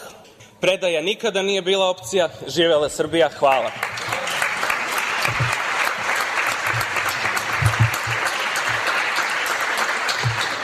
Predaja 0.62 1.02
nikada 1.02 1.42
nije 1.42 1.62
bila 1.62 1.90
opcija. 1.90 2.30
Živela 2.48 2.90
Srbija. 2.90 3.30
Hvala. 3.40 3.72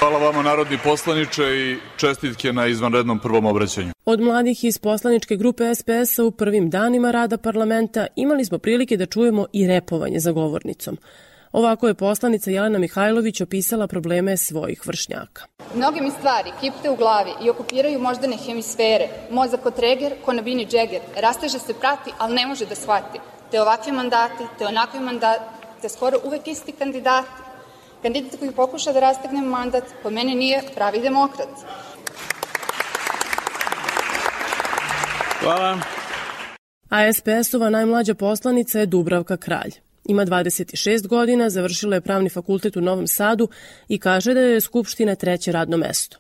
Hvala 0.04 0.20
vama 0.20 0.42
narodni 0.42 0.78
poslaniče 0.84 1.44
i 1.44 1.78
čestitke 1.98 2.54
na 2.54 2.68
izvanrednom 2.68 3.20
prvom 3.20 3.46
obraćanju. 3.46 3.92
Od 4.06 4.22
mladih 4.22 4.64
iz 4.64 4.78
poslaničke 4.78 5.36
grupe 5.36 5.76
SPS-a 5.76 6.24
u 6.24 6.32
prvim 6.32 6.70
danima 6.70 7.12
rada 7.12 7.38
parlamenta 7.38 8.08
imali 8.16 8.46
smo 8.46 8.58
prilike 8.58 8.98
da 8.98 9.06
čujemo 9.06 9.46
i 9.54 9.68
repovanje 9.68 10.20
za 10.20 10.32
govornicom. 10.32 10.98
Ovako 11.52 11.88
je 11.88 11.94
poslanica 11.94 12.52
Jelena 12.52 12.80
Mihajlović 12.80 13.42
opisala 13.42 13.88
probleme 13.88 14.38
svojih 14.38 14.88
vršnjaka. 14.88 15.46
Mnoge 15.76 16.02
mi 16.02 16.12
stvari 16.12 16.52
kipte 16.62 16.90
u 16.90 16.96
glavi 16.96 17.32
i 17.46 17.50
okupiraju 17.50 18.00
moždane 18.00 18.38
hemisfere. 18.38 19.08
Mozak 19.32 19.66
od 19.66 19.76
treger, 19.76 20.14
ko 20.26 20.34
na 20.34 20.42
bini 20.42 20.66
džeger. 20.66 21.02
Rasteže 21.18 21.60
se 21.60 21.74
prati, 21.74 22.12
ali 22.18 22.36
ne 22.36 22.48
može 22.48 22.66
da 22.66 22.76
shvati. 22.76 23.20
Te 23.52 23.62
ovakvi 23.62 23.92
mandati, 23.92 24.44
te 24.58 24.66
onakvi 24.66 25.00
mandati, 25.00 25.44
te 25.82 25.90
skoro 25.90 26.18
uvek 26.24 26.48
isti 26.48 26.72
kandidati. 26.72 27.43
Kandidat 28.04 28.40
koji 28.40 28.52
pokuša 28.52 28.92
da 28.94 29.00
rastegne 29.00 29.42
mandat, 29.42 29.84
po 30.04 30.10
mene 30.10 30.36
nije 30.36 30.62
pravi 30.76 31.02
demokrat. 31.02 31.50
Hvala. 35.40 35.80
A 36.90 37.14
SPS-ova 37.14 37.70
najmlađa 37.70 38.14
poslanica 38.14 38.80
je 38.80 38.86
Dubravka 38.86 39.38
Kralj. 39.38 39.72
Ima 40.06 40.26
26 40.26 41.08
godina, 41.08 41.50
završila 41.50 41.96
je 41.96 42.02
pravni 42.02 42.30
fakultet 42.30 42.76
u 42.78 42.82
Novom 42.82 43.08
Sadu 43.08 43.48
i 43.88 44.00
kaže 44.00 44.34
da 44.34 44.40
je 44.40 44.62
Skupština 44.62 45.16
treće 45.16 45.52
radno 45.52 45.78
mesto. 45.78 46.18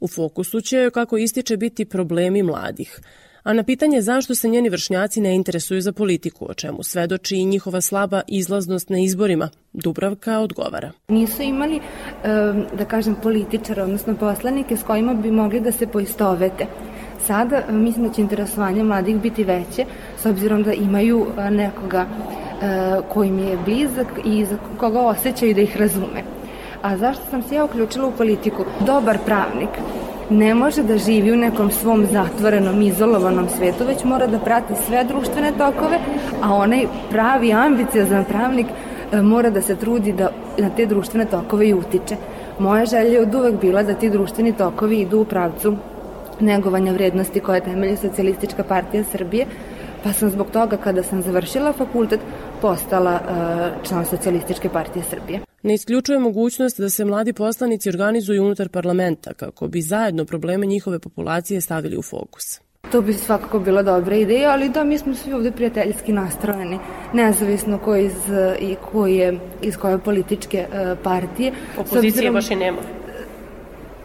U 0.00 0.08
fokusu 0.08 0.60
će 0.60 0.76
joj, 0.76 0.90
kako 0.90 1.16
ističe, 1.16 1.56
biti 1.56 1.84
problemi 1.84 2.42
mladih. 2.42 3.00
A 3.46 3.52
na 3.52 3.62
pitanje 3.62 4.02
zašto 4.02 4.34
se 4.34 4.48
njeni 4.48 4.68
vršnjaci 4.68 5.20
ne 5.20 5.34
interesuju 5.34 5.80
za 5.80 5.92
politiku, 5.92 6.46
o 6.50 6.54
čemu 6.54 6.82
svedoči 6.82 7.36
i 7.36 7.44
njihova 7.44 7.80
slaba 7.80 8.20
izlaznost 8.28 8.90
na 8.90 8.98
izborima, 8.98 9.48
Dubravka 9.72 10.38
odgovara. 10.38 10.90
Nisu 11.08 11.42
imali, 11.42 11.80
da 12.78 12.84
kažem, 12.88 13.16
političara, 13.22 13.84
odnosno 13.84 14.16
poslanike 14.16 14.76
s 14.76 14.82
kojima 14.82 15.14
bi 15.14 15.30
mogli 15.30 15.60
da 15.60 15.72
se 15.72 15.86
poistovete. 15.86 16.66
Sada 17.26 17.62
mislim 17.70 18.08
da 18.08 18.14
će 18.14 18.20
interesovanje 18.20 18.84
mladih 18.84 19.16
biti 19.16 19.44
veće, 19.44 19.84
s 20.22 20.26
obzirom 20.26 20.62
da 20.62 20.72
imaju 20.72 21.26
nekoga 21.50 22.06
koji 23.08 23.30
mi 23.30 23.42
je 23.42 23.58
blizak 23.64 24.06
i 24.24 24.44
za 24.44 24.58
koga 24.78 25.00
osjećaju 25.00 25.54
da 25.54 25.60
ih 25.60 25.76
razume. 25.76 26.22
A 26.82 26.96
zašto 26.96 27.22
sam 27.30 27.42
se 27.42 27.54
ja 27.54 27.64
uključila 27.64 28.06
u 28.06 28.12
politiku? 28.12 28.64
Dobar 28.86 29.18
pravnik 29.26 29.70
ne 30.30 30.54
može 30.54 30.82
da 30.82 30.98
živi 30.98 31.32
u 31.32 31.36
nekom 31.36 31.70
svom 31.70 32.06
zatvorenom, 32.12 32.82
izolovanom 32.82 33.48
svetu, 33.48 33.84
već 33.86 34.04
mora 34.04 34.26
da 34.26 34.38
prati 34.38 34.74
sve 34.86 35.04
društvene 35.04 35.52
tokove, 35.58 35.98
a 36.42 36.54
onaj 36.54 36.86
pravi, 37.10 37.52
ambiciozan 37.52 38.24
pravnik 38.24 38.66
mora 39.22 39.50
da 39.50 39.62
se 39.62 39.76
trudi 39.76 40.12
da 40.12 40.30
na 40.58 40.70
te 40.76 40.86
društvene 40.86 41.24
tokove 41.24 41.68
i 41.68 41.74
utiče. 41.74 42.16
Moja 42.58 42.84
želja 42.84 43.10
je 43.10 43.20
od 43.20 43.34
uvek 43.34 43.60
bila 43.60 43.82
da 43.82 43.94
ti 43.94 44.10
društveni 44.10 44.52
tokovi 44.52 45.00
idu 45.00 45.20
u 45.20 45.24
pravcu 45.24 45.76
negovanja 46.40 46.92
vrednosti 46.92 47.40
koje 47.40 47.60
temelji 47.60 47.96
Socijalistička 47.96 48.64
partija 48.64 49.04
Srbije, 49.04 49.46
pa 50.04 50.12
sam 50.12 50.30
zbog 50.30 50.46
toga 50.50 50.76
kada 50.76 51.02
sam 51.02 51.22
završila 51.22 51.72
fakultet 51.72 52.20
postala 52.60 53.20
član 53.88 54.04
Socijalističke 54.04 54.68
partije 54.68 55.04
Srbije. 55.10 55.45
Ne 55.62 55.74
isključuje 55.74 56.18
mogućnost 56.18 56.80
da 56.80 56.90
se 56.90 57.04
mladi 57.04 57.32
poslanici 57.32 57.88
organizuju 57.88 58.44
unutar 58.44 58.68
parlamenta 58.68 59.34
kako 59.34 59.68
bi 59.68 59.80
zajedno 59.80 60.24
probleme 60.24 60.66
njihove 60.66 60.98
populacije 60.98 61.60
stavili 61.60 61.96
u 61.96 62.02
fokus. 62.02 62.60
To 62.92 63.00
bi 63.02 63.12
svakako 63.12 63.58
bila 63.58 63.82
dobra 63.82 64.16
ideja, 64.16 64.50
ali 64.50 64.68
da, 64.68 64.84
mi 64.84 64.98
smo 64.98 65.14
svi 65.14 65.32
ovde 65.32 65.50
prijateljski 65.50 66.12
nastrojeni, 66.12 66.78
nezavisno 67.12 67.78
ko 67.78 67.96
iz, 67.96 68.12
i 68.60 68.76
ko 68.90 69.06
je, 69.06 69.38
iz 69.62 69.76
koje 69.76 69.98
političke 69.98 70.66
uh, 70.68 70.98
partije. 71.02 71.52
Opozicije 71.78 72.08
obzirom, 72.08 72.34
baš 72.34 72.50
i 72.50 72.56
nema. 72.56 72.78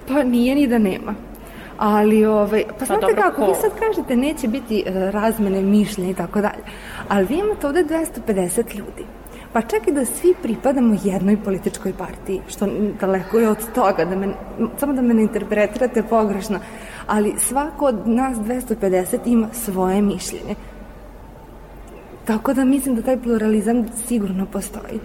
Pa 0.08 0.24
nije 0.24 0.56
ni 0.56 0.68
da 0.68 0.78
nema. 0.78 1.16
Ali, 1.78 2.26
ovaj, 2.26 2.64
pa, 2.68 2.74
pa 2.80 2.86
znate 2.86 3.02
dobro, 3.02 3.22
kako, 3.22 3.46
ko? 3.46 3.48
vi 3.48 3.56
sad 3.56 3.72
kažete 3.80 4.16
neće 4.16 4.48
biti 4.48 4.84
uh, 4.88 4.94
razmene 4.96 5.62
mišljenja 5.62 6.12
i 6.12 6.14
tako 6.14 6.42
dalje, 6.42 6.64
ali 7.08 7.26
vi 7.26 7.36
imate 7.36 7.68
ovde 7.68 7.84
250 8.28 8.78
ljudi. 8.78 9.21
Pa 9.54 9.62
čak 9.62 9.88
i 9.88 9.92
da 9.92 10.06
svi 10.06 10.34
pripadamo 10.42 10.98
jednoj 11.04 11.44
političkoj 11.44 11.94
partiji, 11.94 12.42
što 12.48 12.68
daleko 13.00 13.40
je 13.40 13.50
od 13.50 13.74
toga, 13.76 14.06
da 14.06 14.16
me, 14.16 14.28
samo 14.78 14.94
da 14.94 15.02
me 15.02 15.14
ne 15.14 15.22
interpretirate 15.22 16.04
pogrešno, 16.04 16.60
ali 17.08 17.36
svako 17.38 17.86
od 17.86 18.08
nas 18.08 18.38
250 18.38 19.20
ima 19.26 19.48
svoje 19.54 20.02
mišljenje. 20.02 20.56
Tako 22.26 22.54
da 22.54 22.66
mislim 22.66 22.96
da 22.96 23.02
taj 23.02 23.22
pluralizam 23.22 23.86
sigurno 24.08 24.46
postoji. 24.46 25.00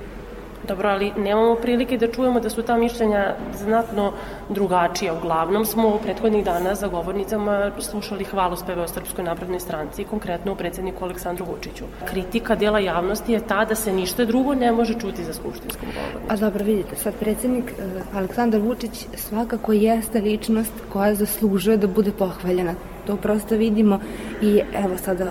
Dobro, 0.69 0.89
ali 0.89 1.13
nemamo 1.17 1.55
prilike 1.55 1.99
da 1.99 2.13
čujemo 2.13 2.41
da 2.41 2.51
su 2.51 2.63
ta 2.63 2.77
mišljenja 2.77 3.35
znatno 3.55 4.13
drugačija. 4.49 5.15
Uglavnom 5.15 5.65
smo 5.65 5.89
u 5.89 5.99
prethodnih 5.99 6.45
dana 6.45 6.75
za 6.75 6.89
govornicama 6.89 7.71
slušali 7.79 8.25
hvalospeve 8.25 8.83
o 8.83 8.89
Srpskoj 8.89 9.25
naprednoj 9.25 9.61
stranci, 9.61 10.05
konkretno 10.05 10.53
o 10.53 10.55
predsedniku 10.55 11.05
Aleksandru 11.05 11.45
Vučiću. 11.45 11.85
Kritika 12.05 12.55
dela 12.55 12.79
javnosti 12.79 13.33
je 13.33 13.41
ta 13.41 13.65
da 13.65 13.75
se 13.75 13.93
ništa 13.93 14.25
drugo 14.25 14.55
ne 14.55 14.73
može 14.73 14.95
čuti 14.95 15.25
za 15.25 15.33
skupštinskom 15.33 15.89
govornicom. 15.95 16.23
A 16.29 16.37
dobro, 16.37 16.65
vidite, 16.65 16.97
sad 16.97 17.15
predsednik 17.15 17.73
Aleksandar 18.15 18.61
Vučić 18.61 19.07
svakako 19.15 19.73
jeste 19.73 20.21
ličnost 20.21 20.73
koja 20.93 21.15
zaslužuje 21.15 21.77
da 21.77 21.87
bude 21.87 22.13
pohvaljena. 22.13 22.75
To 23.07 23.17
prosto 23.17 23.55
vidimo 23.55 24.01
i 24.43 24.61
evo 24.75 24.97
sada 24.99 25.25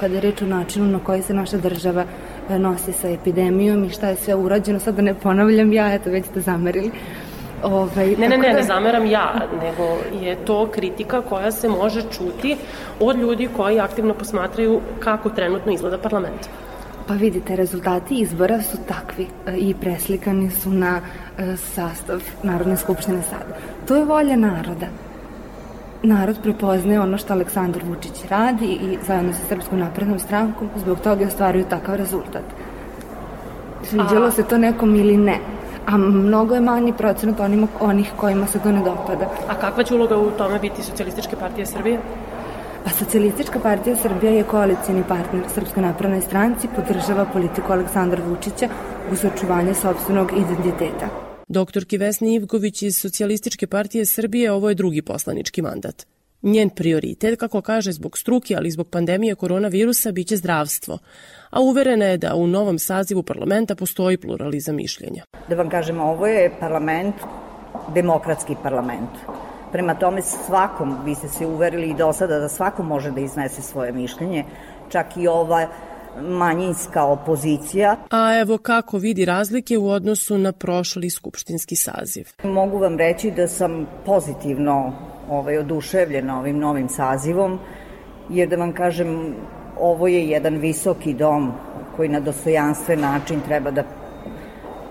kada 0.00 0.14
je 0.14 0.20
reč 0.20 0.42
o 0.42 0.46
načinu 0.46 0.86
na 0.86 0.98
koji 1.04 1.22
se 1.22 1.34
naša 1.34 1.56
država 1.56 2.04
nosi 2.56 2.92
sa 2.92 3.08
epidemijom 3.08 3.84
i 3.84 3.90
šta 3.90 4.08
je 4.08 4.16
sve 4.16 4.34
urađeno, 4.34 4.78
sad 4.78 4.94
da 4.94 5.02
ne 5.02 5.14
ponavljam 5.14 5.72
ja, 5.72 5.94
eto 5.94 6.10
već 6.10 6.26
ste 6.26 6.40
zamerili. 6.40 6.90
Ovaj, 7.62 8.06
ne, 8.06 8.28
ne, 8.28 8.38
ne, 8.38 8.48
da... 8.48 8.54
ne 8.54 8.62
zameram 8.62 9.06
ja, 9.06 9.48
nego 9.62 9.98
je 10.24 10.36
to 10.44 10.66
kritika 10.66 11.22
koja 11.22 11.50
se 11.50 11.68
može 11.68 12.02
čuti 12.02 12.56
od 13.00 13.18
ljudi 13.18 13.48
koji 13.56 13.80
aktivno 13.80 14.14
posmatraju 14.14 14.80
kako 15.00 15.30
trenutno 15.30 15.72
izgleda 15.72 15.98
parlament. 15.98 16.48
Pa 17.06 17.14
vidite, 17.14 17.56
rezultati 17.56 18.14
izbora 18.14 18.62
su 18.62 18.78
takvi 18.88 19.26
e, 19.46 19.56
i 19.56 19.74
preslikani 19.74 20.50
su 20.50 20.70
na 20.70 21.00
e, 21.38 21.56
sastav 21.56 22.22
Narodne 22.42 22.76
skupštine 22.76 23.22
sada. 23.22 23.56
To 23.88 23.96
je 23.96 24.04
volja 24.04 24.36
naroda. 24.36 24.86
Narod 26.02 26.36
prepoznaje 26.42 27.00
ono 27.00 27.18
što 27.18 27.32
Aleksandar 27.32 27.82
Vučić 27.84 28.24
radi 28.30 28.66
i 28.66 28.98
zajedno 29.06 29.32
sa 29.32 29.38
Srpskom 29.48 29.78
naprednom 29.78 30.18
strankom 30.18 30.68
zbog 30.76 31.00
toga 31.00 31.26
ostvaruju 31.26 31.64
takav 31.64 31.96
rezultat. 31.96 32.42
Sviđalo 33.82 34.26
A... 34.26 34.30
se 34.30 34.42
to 34.42 34.58
nekom 34.58 34.94
ili 34.94 35.16
ne, 35.16 35.38
a 35.86 35.96
mnogo 35.96 36.54
je 36.54 36.60
manji 36.60 36.92
procenat 36.92 37.40
onima, 37.40 37.66
onih 37.80 38.12
kojima 38.16 38.46
se 38.46 38.58
to 38.58 38.72
ne 38.72 38.78
dopada. 38.78 39.30
A 39.48 39.54
kakva 39.54 39.84
će 39.84 39.94
uloga 39.94 40.16
u 40.16 40.30
tome 40.30 40.58
biti 40.58 40.82
Socialističke 40.82 41.36
partije 41.36 41.66
Srbije? 41.66 42.00
Pa 42.84 42.90
Socialistička 42.90 43.58
partija 43.58 43.96
Srbija 43.96 44.32
je 44.32 44.42
koalicijni 44.42 45.02
partner 45.08 45.42
Srpskoj 45.54 45.82
napravnoj 45.82 46.20
stranci, 46.20 46.68
podržava 46.76 47.24
politiku 47.24 47.72
Aleksandra 47.72 48.22
Vučića 48.28 48.68
uz 49.12 49.24
očuvanje 49.24 49.74
sobstvenog 49.74 50.32
identiteta. 50.32 51.27
Doktorki 51.48 51.98
Vesni 51.98 52.34
Ivković 52.34 52.82
iz 52.82 52.96
Socijalističke 52.96 53.66
partije 53.66 54.06
Srbije 54.06 54.52
ovo 54.52 54.68
je 54.68 54.74
drugi 54.74 55.02
poslanički 55.02 55.62
mandat. 55.62 56.06
Njen 56.42 56.70
prioritet, 56.70 57.40
kako 57.40 57.60
kaže, 57.60 57.92
zbog 57.92 58.18
struke, 58.18 58.54
ali 58.56 58.68
i 58.68 58.70
zbog 58.70 58.88
pandemije 58.88 59.34
koronavirusa, 59.34 60.12
biće 60.12 60.36
zdravstvo. 60.36 60.98
A 61.50 61.60
uverena 61.60 62.04
je 62.04 62.18
da 62.18 62.34
u 62.34 62.46
novom 62.46 62.78
sazivu 62.78 63.22
parlamenta 63.22 63.74
postoji 63.74 64.16
pluralizam 64.16 64.76
mišljenja. 64.76 65.24
Da 65.48 65.54
vam 65.56 65.70
kažem, 65.70 66.00
ovo 66.00 66.26
je 66.26 66.52
parlament, 66.60 67.14
demokratski 67.94 68.54
parlament. 68.62 69.10
Prema 69.72 69.94
tome 69.94 70.22
svakom, 70.22 70.96
vi 71.04 71.14
ste 71.14 71.28
se 71.28 71.46
uverili 71.46 71.90
i 71.90 71.94
do 71.94 72.12
sada 72.12 72.38
da 72.38 72.48
svako 72.48 72.82
može 72.82 73.10
da 73.10 73.20
iznese 73.20 73.62
svoje 73.62 73.92
mišljenje, 73.92 74.44
čak 74.88 75.16
i 75.16 75.28
ova 75.28 75.68
manjinska 76.22 77.04
opozicija. 77.04 77.96
A 78.10 78.38
evo 78.40 78.58
kako 78.58 78.98
vidi 78.98 79.24
razlike 79.24 79.78
u 79.78 79.88
odnosu 79.88 80.38
na 80.38 80.52
prošli 80.52 81.10
skupštinski 81.10 81.76
saziv. 81.76 82.28
Mogu 82.44 82.78
vam 82.78 82.98
reći 82.98 83.30
da 83.30 83.48
sam 83.48 83.86
pozitivno 84.06 84.92
ovaj, 85.30 85.58
oduševljena 85.58 86.38
ovim 86.38 86.58
novim 86.58 86.88
sazivom, 86.88 87.58
jer 88.30 88.48
da 88.48 88.56
vam 88.56 88.72
kažem, 88.72 89.34
ovo 89.80 90.08
je 90.08 90.28
jedan 90.28 90.56
visoki 90.56 91.14
dom 91.14 91.52
koji 91.96 92.08
na 92.08 92.20
dostojanstven 92.20 93.00
način 93.00 93.40
treba 93.40 93.70
da 93.70 93.84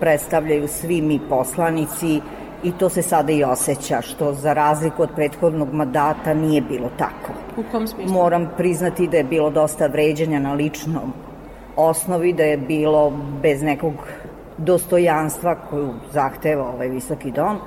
predstavljaju 0.00 0.68
svi 0.68 1.02
mi 1.02 1.20
poslanici 1.28 2.20
i 2.62 2.72
to 2.72 2.88
se 2.88 3.02
sada 3.02 3.32
i 3.32 3.44
osjeća, 3.44 4.00
što 4.00 4.32
za 4.32 4.52
razliku 4.52 5.02
od 5.02 5.08
prethodnog 5.14 5.72
mandata 5.72 6.34
nije 6.34 6.60
bilo 6.60 6.90
tako. 6.98 7.32
U 7.56 7.62
kom 7.72 7.86
smislu? 7.86 8.12
Moram 8.12 8.50
priznati 8.56 9.08
da 9.08 9.16
je 9.16 9.24
bilo 9.24 9.50
dosta 9.50 9.86
vređanja 9.86 10.40
na 10.40 10.52
ličnom 10.52 11.12
osnovi, 11.76 12.32
da 12.32 12.42
je 12.42 12.56
bilo 12.56 13.12
bez 13.42 13.62
nekog 13.62 13.94
dostojanstva 14.58 15.54
koju 15.70 15.90
zahteva 16.12 16.70
ovaj 16.70 16.88
visoki 16.88 17.30
dom. 17.30 17.58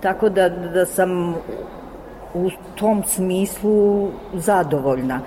Tako 0.00 0.28
da, 0.28 0.48
da 0.48 0.86
sam 0.86 1.34
u 2.34 2.50
tom 2.74 3.02
smislu 3.06 4.08
zadovoljna. 4.34 5.20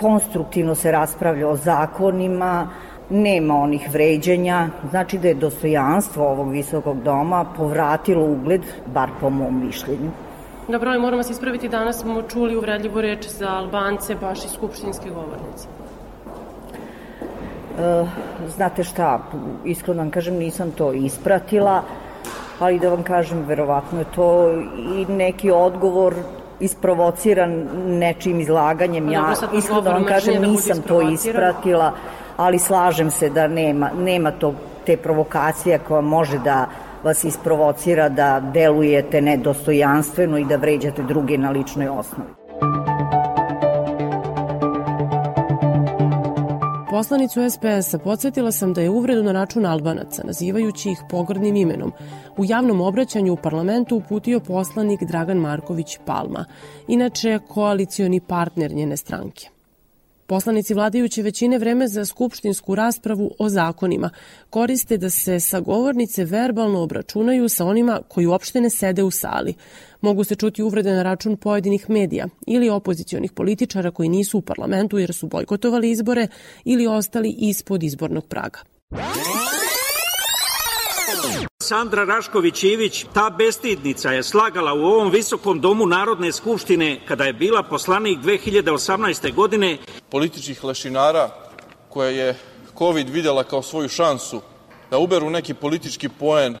Konstruktivno 0.00 0.74
se 0.74 0.92
raspravlja 0.92 1.48
o 1.48 1.56
zakonima, 1.56 2.68
nema 3.10 3.54
onih 3.54 3.88
vređenja, 3.92 4.68
znači 4.90 5.18
da 5.18 5.28
je 5.28 5.34
dostojanstvo 5.34 6.28
ovog 6.28 6.50
visokog 6.50 7.02
doma 7.02 7.44
povratilo 7.56 8.24
ugled, 8.24 8.62
bar 8.86 9.08
po 9.20 9.30
mom 9.30 9.66
mišljenju. 9.66 10.10
Dobro, 10.68 10.90
ali 10.90 11.00
moramo 11.00 11.22
se 11.22 11.32
ispraviti, 11.32 11.68
danas 11.68 12.00
smo 12.00 12.22
čuli 12.22 12.56
uvredljivu 12.56 13.00
reč 13.00 13.28
za 13.28 13.48
Albance, 13.48 14.14
baš 14.14 14.44
i 14.44 14.48
skupštinski 14.48 15.10
govornici. 15.10 15.68
E, 17.78 18.06
znate 18.56 18.84
šta, 18.84 19.20
iskreno 19.64 20.02
vam 20.02 20.10
kažem, 20.10 20.34
nisam 20.34 20.70
to 20.70 20.92
ispratila, 20.92 21.82
ali 22.58 22.78
da 22.78 22.88
vam 22.88 23.02
kažem, 23.02 23.44
verovatno 23.46 23.98
je 23.98 24.04
to 24.14 24.50
i 24.98 25.12
neki 25.12 25.50
odgovor 25.50 26.14
isprovociran 26.60 27.68
nečim 27.86 28.40
izlaganjem. 28.40 29.12
Ja, 29.12 29.32
iskreno 29.54 29.80
da 29.80 29.92
vam 29.92 30.04
kažem, 30.04 30.34
da 30.34 30.46
nisam 30.46 30.82
to 30.82 31.00
ispratila 31.10 31.92
ali 32.36 32.58
slažem 32.58 33.10
se 33.10 33.30
da 33.30 33.48
nema, 33.48 33.90
nema 33.98 34.30
to, 34.30 34.54
te 34.86 34.96
provokacije 34.96 35.78
koja 35.78 36.00
može 36.00 36.38
da 36.38 36.66
vas 37.04 37.24
isprovocira 37.24 38.08
da 38.08 38.40
delujete 38.40 39.20
nedostojanstveno 39.20 40.38
i 40.38 40.44
da 40.44 40.56
vređate 40.56 41.02
druge 41.02 41.38
na 41.38 41.50
ličnoj 41.50 41.88
osnovi. 41.88 42.30
Poslanicu 46.90 47.40
SPS-a 47.50 47.98
podsjetila 47.98 48.52
sam 48.52 48.72
da 48.72 48.80
je 48.80 48.90
uvredu 48.90 49.22
na 49.22 49.32
račun 49.32 49.66
Albanaca, 49.66 50.22
nazivajući 50.24 50.90
ih 50.90 50.98
pogrdnim 51.10 51.56
imenom, 51.56 51.92
u 52.36 52.44
javnom 52.44 52.80
obraćanju 52.80 53.32
u 53.32 53.36
parlamentu 53.36 53.96
uputio 53.96 54.40
poslanik 54.40 55.00
Dragan 55.02 55.38
Marković 55.38 55.98
Palma, 56.06 56.44
inače 56.88 57.38
koalicioni 57.48 58.20
partner 58.20 58.72
njene 58.72 58.96
stranke. 58.96 59.55
Poslanici 60.26 60.74
vladajuće 60.74 61.22
većine 61.22 61.58
vreme 61.58 61.88
za 61.88 62.04
skupštinsku 62.04 62.74
raspravu 62.74 63.30
o 63.38 63.48
zakonima 63.48 64.10
koriste 64.50 64.96
da 64.96 65.10
se 65.10 65.40
sa 65.40 65.60
govornice 65.60 66.24
verbalno 66.24 66.82
obračunaju 66.82 67.48
sa 67.48 67.64
onima 67.64 68.00
koji 68.08 68.26
uopšte 68.26 68.60
ne 68.60 68.70
sede 68.70 69.02
u 69.02 69.10
sali. 69.10 69.54
Mogu 70.00 70.24
se 70.24 70.34
čuti 70.34 70.62
uvrede 70.62 70.92
na 70.92 71.02
račun 71.02 71.36
pojedinih 71.36 71.90
medija 71.90 72.26
ili 72.46 72.68
opozicionih 72.68 73.32
političara 73.32 73.90
koji 73.90 74.08
nisu 74.08 74.38
u 74.38 74.42
parlamentu 74.42 74.98
jer 74.98 75.14
su 75.14 75.26
bojkotovali 75.26 75.90
izbore 75.90 76.28
ili 76.64 76.86
ostali 76.86 77.34
ispod 77.38 77.82
izbornog 77.82 78.26
praga. 78.26 78.58
Sandra 81.66 82.04
Rašković-Ivić, 82.04 83.04
ta 83.14 83.30
bestidnica 83.30 84.12
je 84.12 84.22
slagala 84.22 84.72
u 84.72 84.78
ovom 84.78 85.10
visokom 85.10 85.60
domu 85.60 85.86
Narodne 85.86 86.32
skupštine 86.32 87.00
kada 87.08 87.24
je 87.24 87.32
bila 87.32 87.62
poslanik 87.62 88.18
2018. 88.18 89.34
godine. 89.34 89.78
Političkih 90.10 90.64
lešinara 90.64 91.30
koja 91.88 92.10
je 92.10 92.36
COVID 92.78 93.08
videla 93.08 93.44
kao 93.44 93.62
svoju 93.62 93.88
šansu 93.88 94.40
da 94.90 94.98
uberu 94.98 95.30
neki 95.30 95.54
politički 95.54 96.08
poen. 96.08 96.56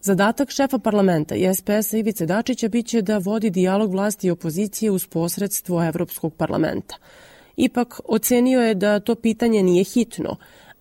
Zadatak 0.00 0.50
šefa 0.50 0.78
parlamenta 0.78 1.34
i 1.34 1.54
SPS-a 1.54 1.96
Ivice 1.96 2.26
Dačića 2.26 2.68
biće 2.68 3.02
da 3.02 3.18
vodi 3.18 3.50
dijalog 3.50 3.92
vlasti 3.92 4.26
i 4.26 4.30
opozicije 4.30 4.90
uz 4.90 5.06
posredstvo 5.06 5.84
Evropskog 5.84 6.34
parlamenta. 6.34 6.96
Ipak 7.56 8.00
ocenio 8.04 8.60
je 8.60 8.74
da 8.74 9.00
to 9.00 9.14
pitanje 9.14 9.62
nije 9.62 9.84
hitno, 9.84 10.36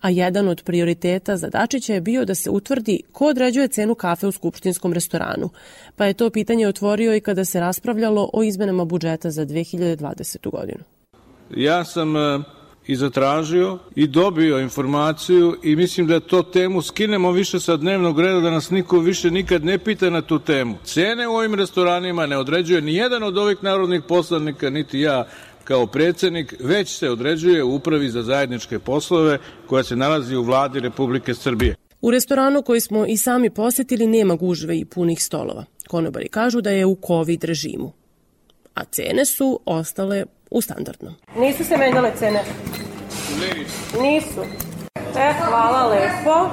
a 0.05 0.09
jedan 0.09 0.47
od 0.47 0.63
prioriteta 0.63 1.37
za 1.37 1.49
Dačića 1.49 1.93
je 1.93 2.01
bio 2.01 2.25
da 2.25 2.35
se 2.35 2.49
utvrdi 2.49 3.01
ko 3.11 3.25
određuje 3.27 3.67
cenu 3.67 3.95
kafe 3.95 4.27
u 4.27 4.31
skupštinskom 4.31 4.93
restoranu, 4.93 5.49
pa 5.95 6.05
je 6.05 6.13
to 6.13 6.29
pitanje 6.29 6.67
otvorio 6.67 7.15
i 7.15 7.19
kada 7.19 7.45
se 7.45 7.59
raspravljalo 7.59 8.29
o 8.33 8.43
izmenama 8.43 8.85
budžeta 8.85 9.31
za 9.31 9.45
2020. 9.45 10.51
godinu. 10.51 10.83
Ja 11.55 11.85
sam 11.85 12.17
e, 12.17 12.39
i 12.87 12.95
zatražio 12.95 13.77
i 13.95 14.07
dobio 14.07 14.59
informaciju 14.59 15.57
i 15.63 15.75
mislim 15.75 16.07
da 16.07 16.19
to 16.19 16.43
temu 16.43 16.81
skinemo 16.81 17.31
više 17.31 17.59
sa 17.59 17.77
dnevnog 17.77 18.19
reda 18.19 18.39
da 18.39 18.49
nas 18.49 18.69
niko 18.69 18.99
više 18.99 19.31
nikad 19.31 19.65
ne 19.65 19.77
pita 19.77 20.09
na 20.09 20.21
tu 20.21 20.39
temu. 20.39 20.75
Cene 20.83 21.27
u 21.27 21.35
ovim 21.35 21.55
restoranima 21.55 22.25
ne 22.25 22.37
određuje 22.37 22.81
ni 22.81 22.95
jedan 22.95 23.23
od 23.23 23.37
ovih 23.37 23.57
narodnih 23.61 24.01
poslanika, 24.07 24.69
niti 24.69 24.99
ja 24.99 25.27
kao 25.65 25.87
predsednik, 25.87 26.55
već 26.59 26.97
se 26.97 27.09
određuje 27.09 27.63
u 27.63 27.75
Upravi 27.75 28.09
za 28.09 28.23
zajedničke 28.23 28.79
poslove 28.79 29.39
koja 29.67 29.83
se 29.83 29.95
nalazi 29.95 30.35
u 30.35 30.43
vladi 30.43 30.79
Republike 30.79 31.33
Srbije. 31.33 31.75
U 32.01 32.11
restoranu 32.11 32.61
koji 32.61 32.79
smo 32.79 33.05
i 33.05 33.17
sami 33.17 33.49
posetili 33.49 34.07
nema 34.07 34.35
gužve 34.35 34.77
i 34.77 34.85
punih 34.85 35.23
stolova. 35.23 35.65
Konobari 35.87 36.27
kažu 36.27 36.61
da 36.61 36.69
je 36.69 36.85
u 36.85 36.97
COVID 37.07 37.43
režimu. 37.43 37.91
A 38.73 38.83
cene 38.83 39.25
su 39.25 39.59
ostale 39.65 40.25
u 40.51 40.61
standardnom. 40.61 41.13
Nisu 41.37 41.63
se 41.63 41.77
menjale 41.77 42.11
cene? 42.19 42.43
Nisu. 44.01 44.41
E, 45.17 45.33
hvala 45.47 45.87
lepo. 45.87 46.49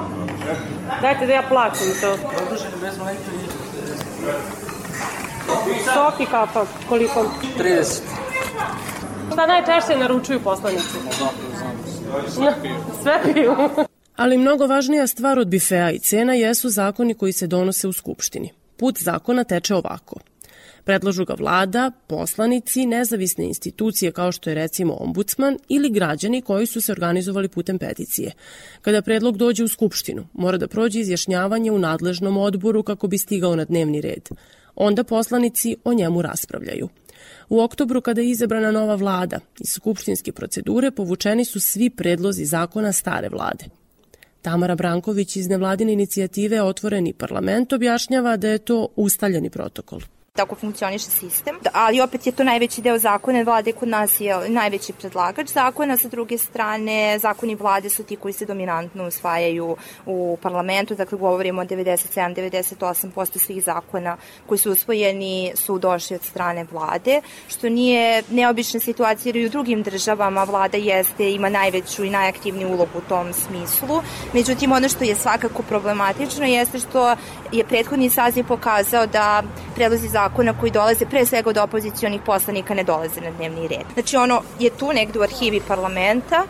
Dajte 1.01 1.25
da 1.25 1.33
ja 1.33 1.43
plaćam 1.49 1.87
to. 2.01 2.17
Sok 5.93 6.19
i 6.19 6.25
kapak, 6.25 6.67
koliko? 6.89 7.31
30. 7.59 8.01
Šta 9.31 9.45
najčešće 9.47 9.97
naručuju 9.99 10.39
poslanici? 10.43 10.97
Sve 13.03 13.33
piju. 13.33 13.55
Ali 14.15 14.37
mnogo 14.37 14.67
važnija 14.67 15.07
stvar 15.07 15.39
od 15.39 15.47
bifea 15.47 15.91
i 15.91 15.99
cena 15.99 16.33
jesu 16.33 16.69
zakoni 16.69 17.13
koji 17.13 17.31
se 17.31 17.47
donose 17.47 17.87
u 17.87 17.93
Skupštini. 17.93 18.49
Put 18.77 18.97
zakona 18.99 19.43
teče 19.43 19.75
ovako. 19.75 20.15
Predlažu 20.83 21.25
ga 21.25 21.33
vlada, 21.33 21.91
poslanici, 22.07 22.85
nezavisne 22.85 23.45
institucije 23.45 24.11
kao 24.11 24.31
što 24.31 24.49
je 24.49 24.53
recimo 24.53 24.93
ombudsman 24.93 25.57
ili 25.69 25.89
građani 25.89 26.41
koji 26.41 26.65
su 26.65 26.81
se 26.81 26.91
organizovali 26.91 27.47
putem 27.47 27.79
peticije. 27.79 28.31
Kada 28.81 29.01
predlog 29.01 29.37
dođe 29.37 29.63
u 29.63 29.67
Skupštinu, 29.67 30.27
mora 30.33 30.57
da 30.57 30.67
prođe 30.67 30.99
izjašnjavanje 30.99 31.71
u 31.71 31.79
nadležnom 31.79 32.37
odboru 32.37 32.83
kako 32.83 33.07
bi 33.07 33.17
stigao 33.17 33.55
na 33.55 33.65
dnevni 33.65 34.01
red. 34.01 34.29
Onda 34.75 35.03
poslanici 35.03 35.75
o 35.83 35.93
njemu 35.93 36.21
raspravljaju. 36.21 36.89
U 37.49 37.59
oktobru 37.59 38.01
kada 38.01 38.21
je 38.21 38.29
izabrana 38.29 38.71
nova 38.71 38.95
vlada, 38.95 39.39
iz 39.59 39.69
skupštinske 39.69 40.31
procedure 40.31 40.91
povučeni 40.91 41.45
su 41.45 41.59
svi 41.59 41.89
predlozi 41.89 42.45
zakona 42.45 42.91
stare 42.91 43.29
vlade. 43.29 43.65
Tamara 44.41 44.75
Branković 44.75 45.35
iz 45.35 45.47
nevladine 45.47 45.93
inicijative 45.93 46.61
Otvoreni 46.61 47.13
parlament 47.13 47.73
objašnjava 47.73 48.37
da 48.37 48.49
je 48.49 48.57
to 48.57 48.87
ustaljeni 48.95 49.49
protokol. 49.49 49.99
Tako 50.33 50.55
funkcioniše 50.55 51.09
sistem, 51.09 51.55
ali 51.73 52.01
opet 52.01 52.25
je 52.25 52.31
to 52.31 52.43
najveći 52.43 52.81
deo 52.81 52.97
zakona, 52.97 53.41
vlade 53.41 53.71
kod 53.71 53.87
nas 53.89 54.19
je 54.19 54.49
najveći 54.49 54.93
predlagač 54.93 55.47
zakona, 55.47 55.97
sa 55.97 56.07
druge 56.07 56.37
strane 56.37 57.19
zakoni 57.19 57.55
vlade 57.55 57.89
su 57.89 58.03
ti 58.03 58.15
koji 58.15 58.33
se 58.33 58.45
dominantno 58.45 59.07
usvajaju 59.07 59.75
u 60.05 60.37
parlamentu, 60.41 60.95
dakle 60.95 61.17
govorimo 61.17 61.61
o 61.61 61.65
97-98% 61.65 63.37
svih 63.37 63.63
zakona 63.63 64.17
koji 64.47 64.57
su 64.57 64.71
usvojeni 64.71 65.51
su 65.55 65.77
došli 65.77 66.15
od 66.15 66.23
strane 66.23 66.65
vlade, 66.71 67.21
što 67.47 67.69
nije 67.69 68.23
neobična 68.29 68.79
situacija 68.79 69.29
jer 69.29 69.35
i 69.35 69.45
u 69.45 69.49
drugim 69.49 69.83
državama 69.83 70.43
vlada 70.43 70.77
jeste, 70.77 71.31
ima 71.31 71.49
najveću 71.49 72.03
i 72.03 72.09
najaktivniju 72.09 72.67
ulogu 72.67 72.97
u 72.97 73.09
tom 73.09 73.33
smislu. 73.33 74.01
Međutim, 74.33 74.71
ono 74.71 74.89
što 74.89 75.03
je 75.03 75.15
svakako 75.15 75.63
problematično 75.63 76.45
jeste 76.45 76.79
što 76.79 77.15
je 77.51 77.63
prethodni 77.63 78.09
saziv 78.09 78.47
pokazao 78.47 79.07
da 79.07 79.43
predlozi 79.75 80.07
zakona 80.07 80.53
koji 80.59 80.71
dolaze 80.71 81.05
pre 81.05 81.25
svega 81.25 81.49
od 81.49 81.57
opozicijonih 81.57 82.21
poslanika 82.25 82.73
ne 82.73 82.83
dolaze 82.83 83.21
na 83.21 83.31
dnevni 83.31 83.67
red. 83.67 83.85
Znači 83.93 84.17
ono 84.17 84.41
je 84.59 84.69
tu 84.69 84.93
negde 84.93 85.19
u 85.19 85.23
arhivi 85.23 85.61
parlamenta, 85.67 86.43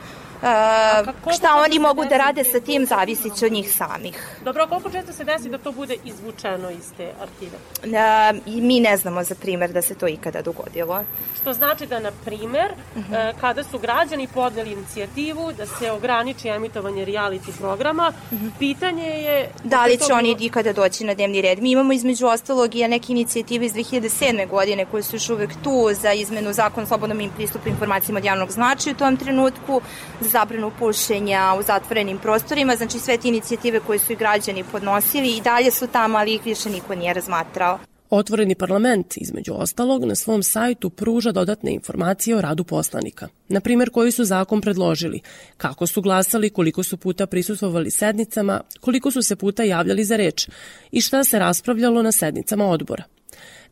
šta 1.36 1.62
oni 1.66 1.80
mogu 1.80 2.06
da 2.06 2.18
rade 2.18 2.44
sa 2.44 2.60
tim 2.60 2.86
zavisit 2.86 3.36
će 3.36 3.46
od 3.46 3.52
njih 3.52 3.74
samih. 3.74 4.38
Dobro, 4.46 4.68
koliko 4.68 4.90
često 4.90 5.14
se 5.14 5.24
desi 5.24 5.50
da 5.50 5.58
to 5.58 5.72
bude 5.72 5.96
izvučeno 6.06 6.70
iz 6.70 6.92
te 6.98 7.12
arhive? 7.22 7.58
Mi 8.46 8.80
ne 8.80 8.98
znamo 8.98 9.24
za 9.24 9.36
primer 9.36 9.72
da 9.72 9.82
se 9.82 9.96
to 9.96 10.08
ikada 10.08 10.42
dogodilo. 10.42 11.04
Što 11.42 11.54
znači 11.54 11.86
da, 11.86 12.00
na 12.00 12.12
primer, 12.26 12.72
uh 12.96 13.02
mhm. 13.02 13.14
-huh. 13.14 13.34
kada 13.42 13.64
su 13.64 13.80
građani 13.80 14.28
podneli 14.34 14.72
inicijativu 14.72 15.52
da 15.58 15.66
se 15.66 15.92
ograniči 15.92 16.48
emitovanje 16.48 17.06
reality 17.06 17.58
programa, 17.60 18.14
uh 18.32 18.38
mhm. 18.38 18.46
-huh. 18.46 18.52
pitanje 18.60 19.04
je... 19.04 19.50
Da 19.64 19.86
li 19.86 19.98
će 19.98 20.14
oni 20.14 20.36
ikada 20.40 20.74
doći 20.74 21.04
na 21.04 21.14
dnevni 21.14 21.42
red? 21.42 21.62
Mi 21.62 21.72
imamo 21.72 21.94
između 21.94 22.28
ostalog 22.28 22.76
i 22.76 22.88
neke 22.88 23.12
inicijative 23.12 23.66
iz 23.66 23.74
2007. 23.74 24.50
godine 24.50 24.86
koje 24.86 25.04
su 25.04 25.16
još 25.16 25.30
uvek 25.30 25.50
tu 25.64 25.90
za 26.02 26.14
izmenu 26.14 26.54
zakona 26.54 26.88
slobodnom 26.88 27.20
im 27.20 27.32
pristupu 27.36 27.70
informacijama 27.70 28.18
od 28.18 28.26
javnog 28.26 28.52
značaja 28.52 28.94
u 28.94 28.98
tom 28.98 29.18
trenutku, 29.18 29.82
zabranu 30.34 30.72
pušenja 30.80 31.56
u 31.60 31.64
zatvorenim 31.64 32.18
prostorima, 32.18 32.76
znači 32.76 33.00
sve 33.00 33.18
te 33.18 33.28
inicijative 33.28 33.80
koje 33.80 34.00
su 34.00 34.14
i 34.14 34.16
građani 34.16 34.64
podnosili 34.72 35.38
i 35.38 35.42
dalje 35.42 35.72
su 35.72 35.88
tamo, 35.88 36.18
ali 36.18 36.36
ih 36.36 36.46
više 36.46 36.70
niko 36.70 36.96
nije 36.96 37.14
razmatrao. 37.14 37.80
Otvoreni 38.10 38.56
parlament, 38.56 39.18
između 39.18 39.54
ostalog, 39.56 40.06
na 40.06 40.16
svom 40.16 40.44
sajtu 40.44 40.90
pruža 40.90 41.32
dodatne 41.32 41.74
informacije 41.74 42.36
o 42.36 42.42
radu 42.42 42.64
poslanika. 42.64 43.28
Na 43.48 43.60
primjer, 43.60 43.90
koji 43.90 44.12
su 44.12 44.26
zakon 44.26 44.62
predložili, 44.62 45.22
kako 45.58 45.88
su 45.88 46.02
glasali, 46.02 46.50
koliko 46.50 46.84
su 46.84 46.98
puta 46.98 47.28
prisustvovali 47.28 47.92
sednicama, 47.92 48.62
koliko 48.82 49.12
su 49.12 49.22
se 49.22 49.36
puta 49.36 49.64
javljali 49.64 50.04
za 50.04 50.16
reč 50.16 50.50
i 50.92 51.02
šta 51.02 51.24
se 51.24 51.40
raspravljalo 51.40 52.02
na 52.02 52.12
sednicama 52.12 52.66
odbora. 52.66 53.04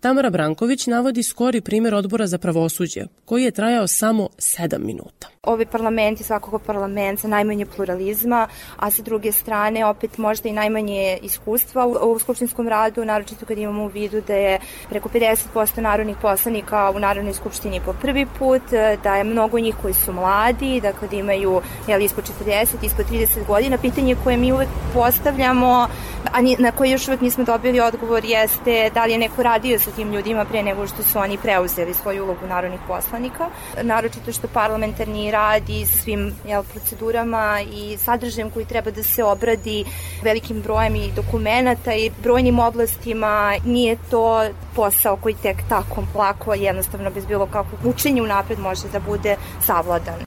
Tamara 0.02 0.30
Branković 0.30 0.88
navodi 0.88 1.24
skori 1.24 1.62
primer 1.62 1.96
odbora 1.96 2.28
za 2.28 2.38
pravosuđe, 2.38 3.06
koji 3.26 3.44
je 3.44 3.52
trajao 3.52 3.88
samo 3.88 4.30
7 4.38 4.78
minuta. 4.78 5.28
Ovaj 5.44 5.66
parlament 5.66 6.20
je 6.20 6.24
svakako 6.24 6.60
parlament 6.60 7.20
sa 7.20 7.28
najmanje 7.28 7.66
pluralizma, 7.66 8.48
a 8.78 8.92
sa 8.92 9.02
druge 9.02 9.32
strane 9.32 9.86
opet 9.86 10.18
možda 10.18 10.50
i 10.50 10.54
najmanje 10.54 11.18
iskustva 11.22 11.86
u, 11.86 11.92
u 12.12 12.20
skupštinskom 12.20 12.68
radu, 12.68 13.06
naročito 13.06 13.46
kad 13.46 13.58
imamo 13.58 13.84
u 13.84 13.88
vidu 13.88 14.22
da 14.28 14.34
je 14.34 14.60
preko 14.90 15.10
50% 15.10 15.82
narodnih 15.82 16.18
poslanika 16.22 16.92
u 16.96 17.00
Narodnoj 17.00 17.34
skupštini 17.34 17.82
po 17.86 17.94
prvi 18.02 18.26
put, 18.40 18.62
da 19.04 19.16
je 19.16 19.24
mnogo 19.24 19.60
njih 19.60 19.76
koji 19.82 19.94
su 19.94 20.14
mladi, 20.14 20.82
dakle 20.82 21.08
da 21.08 21.16
imaju 21.16 21.62
jel, 21.88 22.02
ispod 22.02 22.32
40, 22.46 22.68
ispod 22.84 23.06
30 23.12 23.48
godina. 23.48 23.78
Pitanje 23.78 24.16
koje 24.24 24.38
mi 24.38 24.52
uvek 24.52 24.70
postavljamo, 24.94 25.88
a 26.34 26.42
na 26.60 26.72
koje 26.72 26.92
još 26.92 27.08
uvek 27.08 27.22
nismo 27.22 27.44
dobili 27.44 27.80
odgovor 27.80 28.26
jeste 28.26 28.90
da 28.94 29.06
li 29.06 29.12
je 29.12 29.18
neko 29.18 29.44
radio 29.44 29.80
sa 29.80 29.91
tim 29.92 30.14
ljudima 30.14 30.46
pre 30.46 30.64
nego 30.64 30.88
što 30.88 31.04
su 31.04 31.20
oni 31.20 31.38
preuzeli 31.38 31.94
svoju 31.94 32.24
ulogu 32.24 32.48
narodnih 32.48 32.80
poslanika. 32.88 33.50
Naročito 33.84 34.32
što 34.32 34.48
parlamentarni 34.48 35.32
rad 35.32 35.70
i 35.70 35.86
svim 35.86 36.36
jel, 36.48 36.64
procedurama 36.64 37.60
i 37.74 37.98
sadržajem 37.98 38.50
koji 38.50 38.66
treba 38.66 38.92
da 38.92 39.04
se 39.04 39.24
obradi 39.24 39.86
velikim 40.24 40.62
brojem 40.62 40.96
i 40.96 41.12
dokumenta 41.16 41.94
i 41.94 42.12
brojnim 42.24 42.60
oblastima 42.60 43.56
nije 43.66 43.98
to 44.10 44.50
posao 44.76 45.18
koji 45.18 45.36
tek 45.36 45.58
tako 45.70 46.04
lako 46.16 46.54
jednostavno 46.54 47.12
bez 47.12 47.26
bilo 47.26 47.46
kakvog 47.46 47.86
učenja 47.86 48.24
unapred 48.24 48.60
može 48.60 48.88
da 48.94 49.00
bude 49.00 49.36
savladan. 49.66 50.20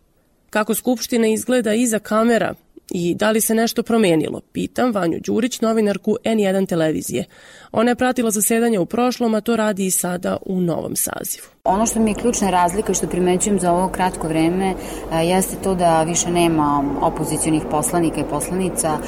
Kako 0.50 0.74
Skupština 0.74 1.27
izgleda 1.27 1.74
iza 1.74 1.98
kamera, 1.98 2.55
i 2.96 3.14
da 3.14 3.30
li 3.30 3.40
se 3.40 3.54
nešto 3.54 3.83
promenilo? 3.83 4.40
Pitam 4.52 4.92
Vanju 4.92 5.20
Đurić, 5.20 5.61
novinarku 5.61 6.16
N1 6.24 6.68
televizije. 6.68 7.24
Ona 7.72 7.90
je 7.90 7.94
pratila 7.94 8.30
zasedanje 8.30 8.78
u 8.78 8.87
prošlom, 8.87 9.35
a 9.35 9.40
to 9.40 9.57
radi 9.57 9.87
i 9.87 9.90
sada 9.90 10.37
u 10.46 10.61
novom 10.61 10.96
sazivu. 10.96 11.53
Ono 11.68 11.87
što 11.87 12.00
mi 12.00 12.11
je 12.11 12.14
ključna 12.14 12.50
razlika 12.50 12.92
i 12.92 12.94
što 12.94 13.07
primećujem 13.07 13.59
za 13.61 13.72
ovo 13.72 13.88
kratko 13.88 14.29
vreme 14.29 14.74
e, 15.12 15.27
jeste 15.27 15.57
to 15.57 15.74
da 15.74 16.03
više 16.03 16.31
nema 16.31 16.85
opozicionih 17.03 17.62
poslanika 17.70 18.20
i 18.20 18.24
poslanica 18.31 18.88
e, 18.88 19.00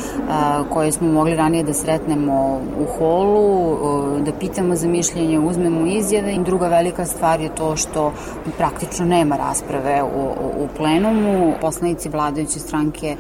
koje 0.73 0.93
smo 0.93 1.13
mogli 1.13 1.35
ranije 1.37 1.65
da 1.65 1.75
sretnemo 1.75 2.61
u 2.81 2.99
holu, 2.99 3.77
da 4.21 4.33
pitamo 4.33 4.77
za 4.77 4.89
mišljenje, 4.89 5.39
uzmemo 5.39 5.87
izjave. 5.87 6.39
Druga 6.39 6.69
velika 6.69 7.07
stvar 7.07 7.41
je 7.41 7.55
to 7.55 7.77
što 7.77 8.13
praktično 8.57 9.07
nema 9.07 9.37
rasprave 9.37 10.03
u, 10.03 10.25
u 10.65 10.69
plenumu. 10.77 11.53
Poslanici 11.61 12.09
vladajuće 12.09 12.59
stranke 12.59 13.07
e, 13.07 13.17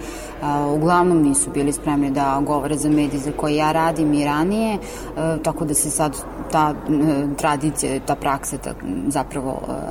uglavnom 0.75 1.22
nisu 1.22 1.51
bili 1.51 1.72
spremni 1.72 2.11
da 2.11 2.42
govore 2.46 2.77
za 2.77 2.88
mediji 2.88 3.20
za 3.20 3.33
koje 3.37 3.57
ja 3.57 3.72
radim 3.72 4.14
i 4.14 4.25
ranije, 4.25 4.79
tako 5.42 5.64
da 5.64 5.75
se 5.75 5.90
sad 5.90 6.16
ta 6.53 6.75
tradicija, 7.37 8.01
ta 8.07 8.14
praksa 8.14 8.59
ta, 8.59 8.70
zapravo 9.09 9.25
e, 9.34 9.40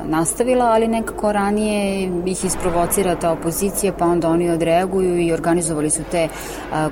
nastavila, 0.06 0.66
ali 0.66 0.88
nekako 0.88 1.32
ranije 1.32 2.10
ih 2.26 2.46
isprovocira 2.46 3.16
ta 3.16 3.32
opozicija, 3.32 3.94
pa 3.94 4.06
onda 4.06 4.30
oni 4.30 4.50
odreaguju 4.50 5.20
i 5.20 5.34
organizovali 5.34 5.90
su 5.90 6.04
te 6.12 6.18
e, 6.18 6.30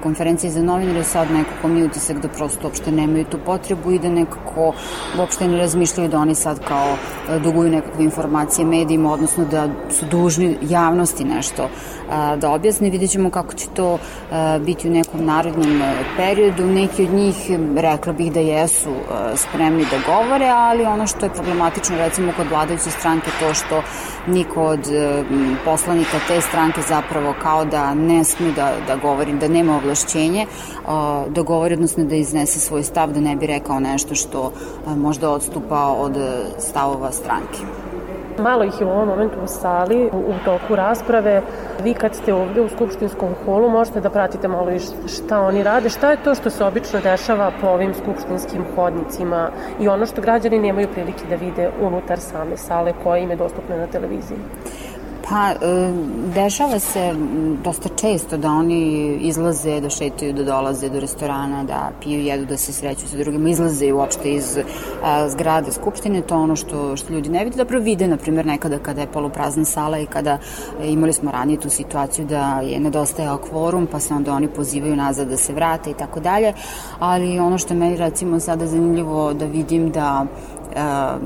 konferencije 0.03 0.51
za 0.51 0.61
novinare, 0.61 1.03
sad 1.03 1.31
nekako 1.31 1.67
mi 1.67 1.83
utisak 1.83 2.17
da 2.21 2.27
prosto 2.27 2.67
uopšte 2.67 2.91
nemaju 2.91 3.25
tu 3.25 3.37
potrebu 3.45 3.91
i 3.91 3.99
da 3.99 4.09
nekako 4.09 4.73
uopšte 5.19 5.47
ne 5.47 5.57
razmišljaju 5.57 6.09
da 6.09 6.19
oni 6.19 6.35
sad 6.35 6.59
kao 6.67 6.95
e, 7.29 7.39
duguju 7.39 7.71
nekakve 7.71 8.03
informacije 8.03 8.65
medijima, 8.65 9.13
odnosno 9.13 9.45
da 9.45 9.67
su 9.89 10.05
dužni 10.05 10.57
javnosti 10.61 11.23
nešto 11.23 11.69
da 12.37 12.51
objasne. 12.51 12.89
Vidjet 12.89 13.11
ćemo 13.11 13.29
kako 13.29 13.53
će 13.53 13.67
to 13.75 13.97
biti 14.59 14.87
u 14.87 14.91
nekom 14.91 15.25
narodnom 15.25 15.81
periodu. 16.17 16.65
Neki 16.65 17.03
od 17.03 17.13
njih 17.13 17.35
rekla 17.75 18.13
bih 18.13 18.33
da 18.33 18.39
jesu 18.39 18.89
spremni 19.35 19.85
da 19.91 20.13
govore, 20.13 20.47
ali 20.47 20.85
ono 20.85 21.07
što 21.07 21.25
je 21.25 21.33
problematično 21.33 21.97
recimo 21.97 22.32
kod 22.37 22.47
vladajuće 22.49 22.91
stranke 22.91 23.31
to 23.39 23.53
što 23.53 23.81
niko 24.27 24.63
od 24.63 24.79
poslanika 25.65 26.17
te 26.27 26.41
stranke 26.41 26.81
zapravo 26.81 27.33
kao 27.41 27.65
da 27.65 27.93
ne 27.93 28.23
sme 28.23 28.51
da, 28.51 28.73
da 28.87 28.95
govori, 28.95 29.33
da 29.33 29.47
nema 29.47 29.75
ovlašćenje 29.75 30.45
da 31.29 31.41
govori, 31.41 31.73
odnosno 31.73 32.03
da 32.03 32.15
iznese 32.15 32.59
svoj 32.59 32.83
stav, 32.83 33.11
da 33.11 33.19
ne 33.19 33.35
bi 33.35 33.47
rekao 33.47 33.79
nešto 33.79 34.15
što 34.15 34.51
možda 34.85 35.29
odstupa 35.29 35.85
od 35.85 36.17
stavova 36.59 37.11
stranke. 37.11 37.82
Malo 38.41 38.63
ih 38.63 38.81
je 38.81 38.87
u 38.87 38.89
ovom 38.89 39.07
momentu 39.07 39.39
u 39.43 39.47
sali, 39.47 40.09
u, 40.13 40.33
toku 40.45 40.75
rasprave. 40.75 41.41
Vi 41.83 41.93
kad 41.93 42.15
ste 42.15 42.33
ovde 42.33 42.61
u 42.61 42.69
skupštinskom 42.69 43.29
holu 43.45 43.69
možete 43.69 44.01
da 44.01 44.09
pratite 44.09 44.47
malo 44.47 44.71
i 44.71 44.79
šta 45.07 45.39
oni 45.41 45.63
rade. 45.63 45.89
Šta 45.89 46.11
je 46.11 46.23
to 46.23 46.35
što 46.35 46.49
se 46.49 46.63
obično 46.63 46.99
dešava 46.99 47.51
po 47.61 47.67
ovim 47.67 47.93
skupštinskim 47.93 48.65
hodnicima 48.75 49.49
i 49.79 49.87
ono 49.87 50.05
što 50.05 50.21
građani 50.21 50.59
nemaju 50.59 50.87
prilike 50.87 51.23
da 51.29 51.35
vide 51.35 51.69
unutar 51.81 52.19
same 52.19 52.57
sale 52.57 52.93
koja 53.03 53.17
im 53.17 53.29
je 53.29 53.35
dostupna 53.35 53.77
na 53.77 53.87
televiziji? 53.87 54.37
Pa, 55.29 55.51
e, 55.51 55.55
dešava 56.35 56.79
se 56.79 57.13
dosta 57.63 57.89
često 57.89 58.37
da 58.37 58.51
oni 58.51 59.13
izlaze, 59.21 59.79
da 59.81 59.89
šetaju, 59.89 60.33
da 60.33 60.43
dolaze 60.43 60.89
do 60.89 60.99
restorana, 60.99 61.63
da 61.63 61.91
piju, 62.01 62.21
jedu, 62.21 62.45
da 62.45 62.57
se 62.57 62.73
sreću 62.73 63.07
sa 63.07 63.17
drugima, 63.17 63.49
izlaze 63.49 63.93
uopšte 63.93 64.33
iz 64.33 64.57
a, 65.03 65.29
zgrade 65.29 65.71
Skupštine, 65.71 66.21
to 66.21 66.35
ono 66.35 66.55
što, 66.55 66.95
što 66.97 67.13
ljudi 67.13 67.29
ne 67.29 67.43
vide, 67.43 67.57
zapravo 67.57 67.83
vide, 67.83 68.07
na 68.07 68.17
primjer, 68.17 68.45
nekada 68.45 68.79
kada 68.79 69.01
je 69.01 69.07
poluprazna 69.07 69.65
sala 69.65 69.99
i 69.99 70.05
kada 70.05 70.37
e, 70.81 70.89
imali 70.91 71.13
smo 71.13 71.31
ranije 71.31 71.59
tu 71.59 71.69
situaciju 71.69 72.25
da 72.25 72.59
je 72.63 72.79
nedostajao 72.79 73.37
kvorum, 73.37 73.87
pa 73.87 73.99
se 73.99 74.13
onda 74.13 74.33
oni 74.33 74.47
pozivaju 74.47 74.95
nazad 74.95 75.27
da 75.27 75.37
se 75.37 75.53
vrate 75.53 75.91
i 75.91 75.93
tako 75.93 76.19
dalje, 76.19 76.53
ali 76.99 77.39
ono 77.39 77.57
što 77.57 77.73
je 77.73 77.79
meni 77.79 77.97
recimo 77.97 78.39
sada 78.39 78.67
zanimljivo 78.67 79.33
da 79.33 79.45
vidim 79.45 79.89
da 79.91 80.25
a, 80.75 81.17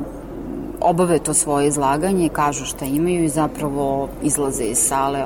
obave 0.81 1.19
to 1.19 1.33
svoje 1.33 1.67
izlaganje, 1.67 2.29
kažu 2.29 2.65
šta 2.65 2.85
imaju 2.85 3.23
i 3.23 3.29
zapravo 3.29 4.09
izlaze 4.23 4.63
iz 4.63 4.77
sale. 4.77 5.25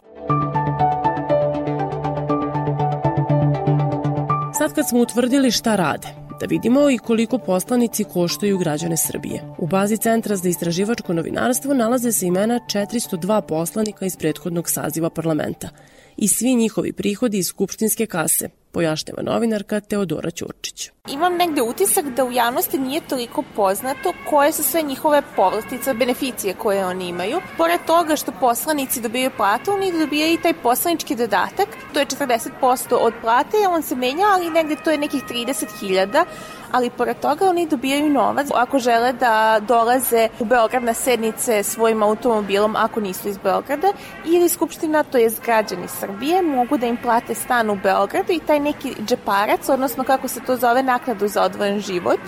Sad 4.58 4.74
kad 4.76 4.90
smo 4.90 5.00
utvrdili 5.00 5.52
šta 5.52 5.76
rade, 5.76 6.08
da 6.40 6.46
vidimo 6.46 6.90
i 6.90 6.98
koliko 6.98 7.38
poslanici 7.38 8.04
koštaju 8.04 8.58
građane 8.58 8.98
Srbije. 8.98 9.44
U 9.58 9.68
bazi 9.68 9.98
Centra 9.98 10.36
za 10.36 10.50
istraživačko 10.50 11.14
novinarstvo 11.14 11.74
nalaze 11.74 12.12
se 12.12 12.28
imena 12.28 12.60
402 12.74 13.42
poslanika 13.42 14.06
iz 14.06 14.18
prethodnog 14.18 14.70
saziva 14.70 15.10
parlamenta 15.10 15.70
i 16.18 16.28
svi 16.28 16.56
njihovi 16.56 16.94
prihodi 16.94 17.38
iz 17.38 17.48
skupštinske 17.48 18.06
kase, 18.06 18.50
pojašnjava 18.71 19.21
novinarka 19.23 19.79
Teodora 19.79 20.31
Ćurčić. 20.31 20.89
Imam 21.07 21.36
negde 21.36 21.62
utisak 21.62 22.05
da 22.05 22.25
u 22.25 22.31
javnosti 22.31 22.79
nije 22.79 23.01
toliko 23.01 23.43
poznato 23.55 24.13
koje 24.29 24.51
su 24.51 24.63
sve 24.63 24.81
njihove 24.81 25.21
povlastice, 25.36 25.93
beneficije 25.93 26.53
koje 26.53 26.86
oni 26.86 27.07
imaju. 27.07 27.41
Pored 27.57 27.79
toga 27.88 28.15
što 28.15 28.31
poslanici 28.39 29.01
dobijaju 29.01 29.31
platu, 29.38 29.71
oni 29.71 29.99
dobijaju 29.99 30.34
i 30.34 30.41
taj 30.41 30.53
poslanički 30.53 31.15
dodatak, 31.15 31.67
to 31.93 31.99
je 31.99 32.05
40% 32.05 32.95
od 32.95 33.13
plate, 33.21 33.57
on 33.69 33.81
se 33.81 33.95
menja, 33.95 34.25
ali 34.34 34.49
negde 34.49 34.75
to 34.84 34.91
je 34.91 34.97
nekih 34.97 35.23
30.000 35.23 36.25
ali 36.71 36.89
pored 36.89 37.19
toga 37.19 37.49
oni 37.49 37.67
dobijaju 37.67 38.10
novac 38.10 38.47
ako 38.55 38.79
žele 38.79 39.13
da 39.13 39.60
dolaze 39.67 40.29
u 40.39 40.45
Beograd 40.45 40.84
na 40.84 40.93
sednice 40.93 41.63
svojim 41.63 42.03
automobilom 42.03 42.75
ako 42.75 42.99
nisu 42.99 43.29
iz 43.29 43.38
Beograda 43.38 43.88
ili 44.25 44.49
Skupština, 44.49 45.03
to 45.03 45.17
je 45.17 45.31
građani 45.45 45.88
Srbije, 45.88 46.41
mogu 46.41 46.77
da 46.77 46.86
im 46.86 46.97
plate 46.97 47.36
stan 47.36 47.69
u 47.69 47.75
Beogradu 47.75 48.34
i 48.34 48.39
taj 48.39 48.60
neki 48.62 48.95
džeparac, 49.06 49.69
odnosno 49.69 50.04
kako 50.04 50.28
se 50.28 50.39
to 50.39 50.58
zove 50.58 50.84
naknadu 50.84 51.28
za 51.28 51.43
odvojen 51.43 51.80
život, 51.80 52.19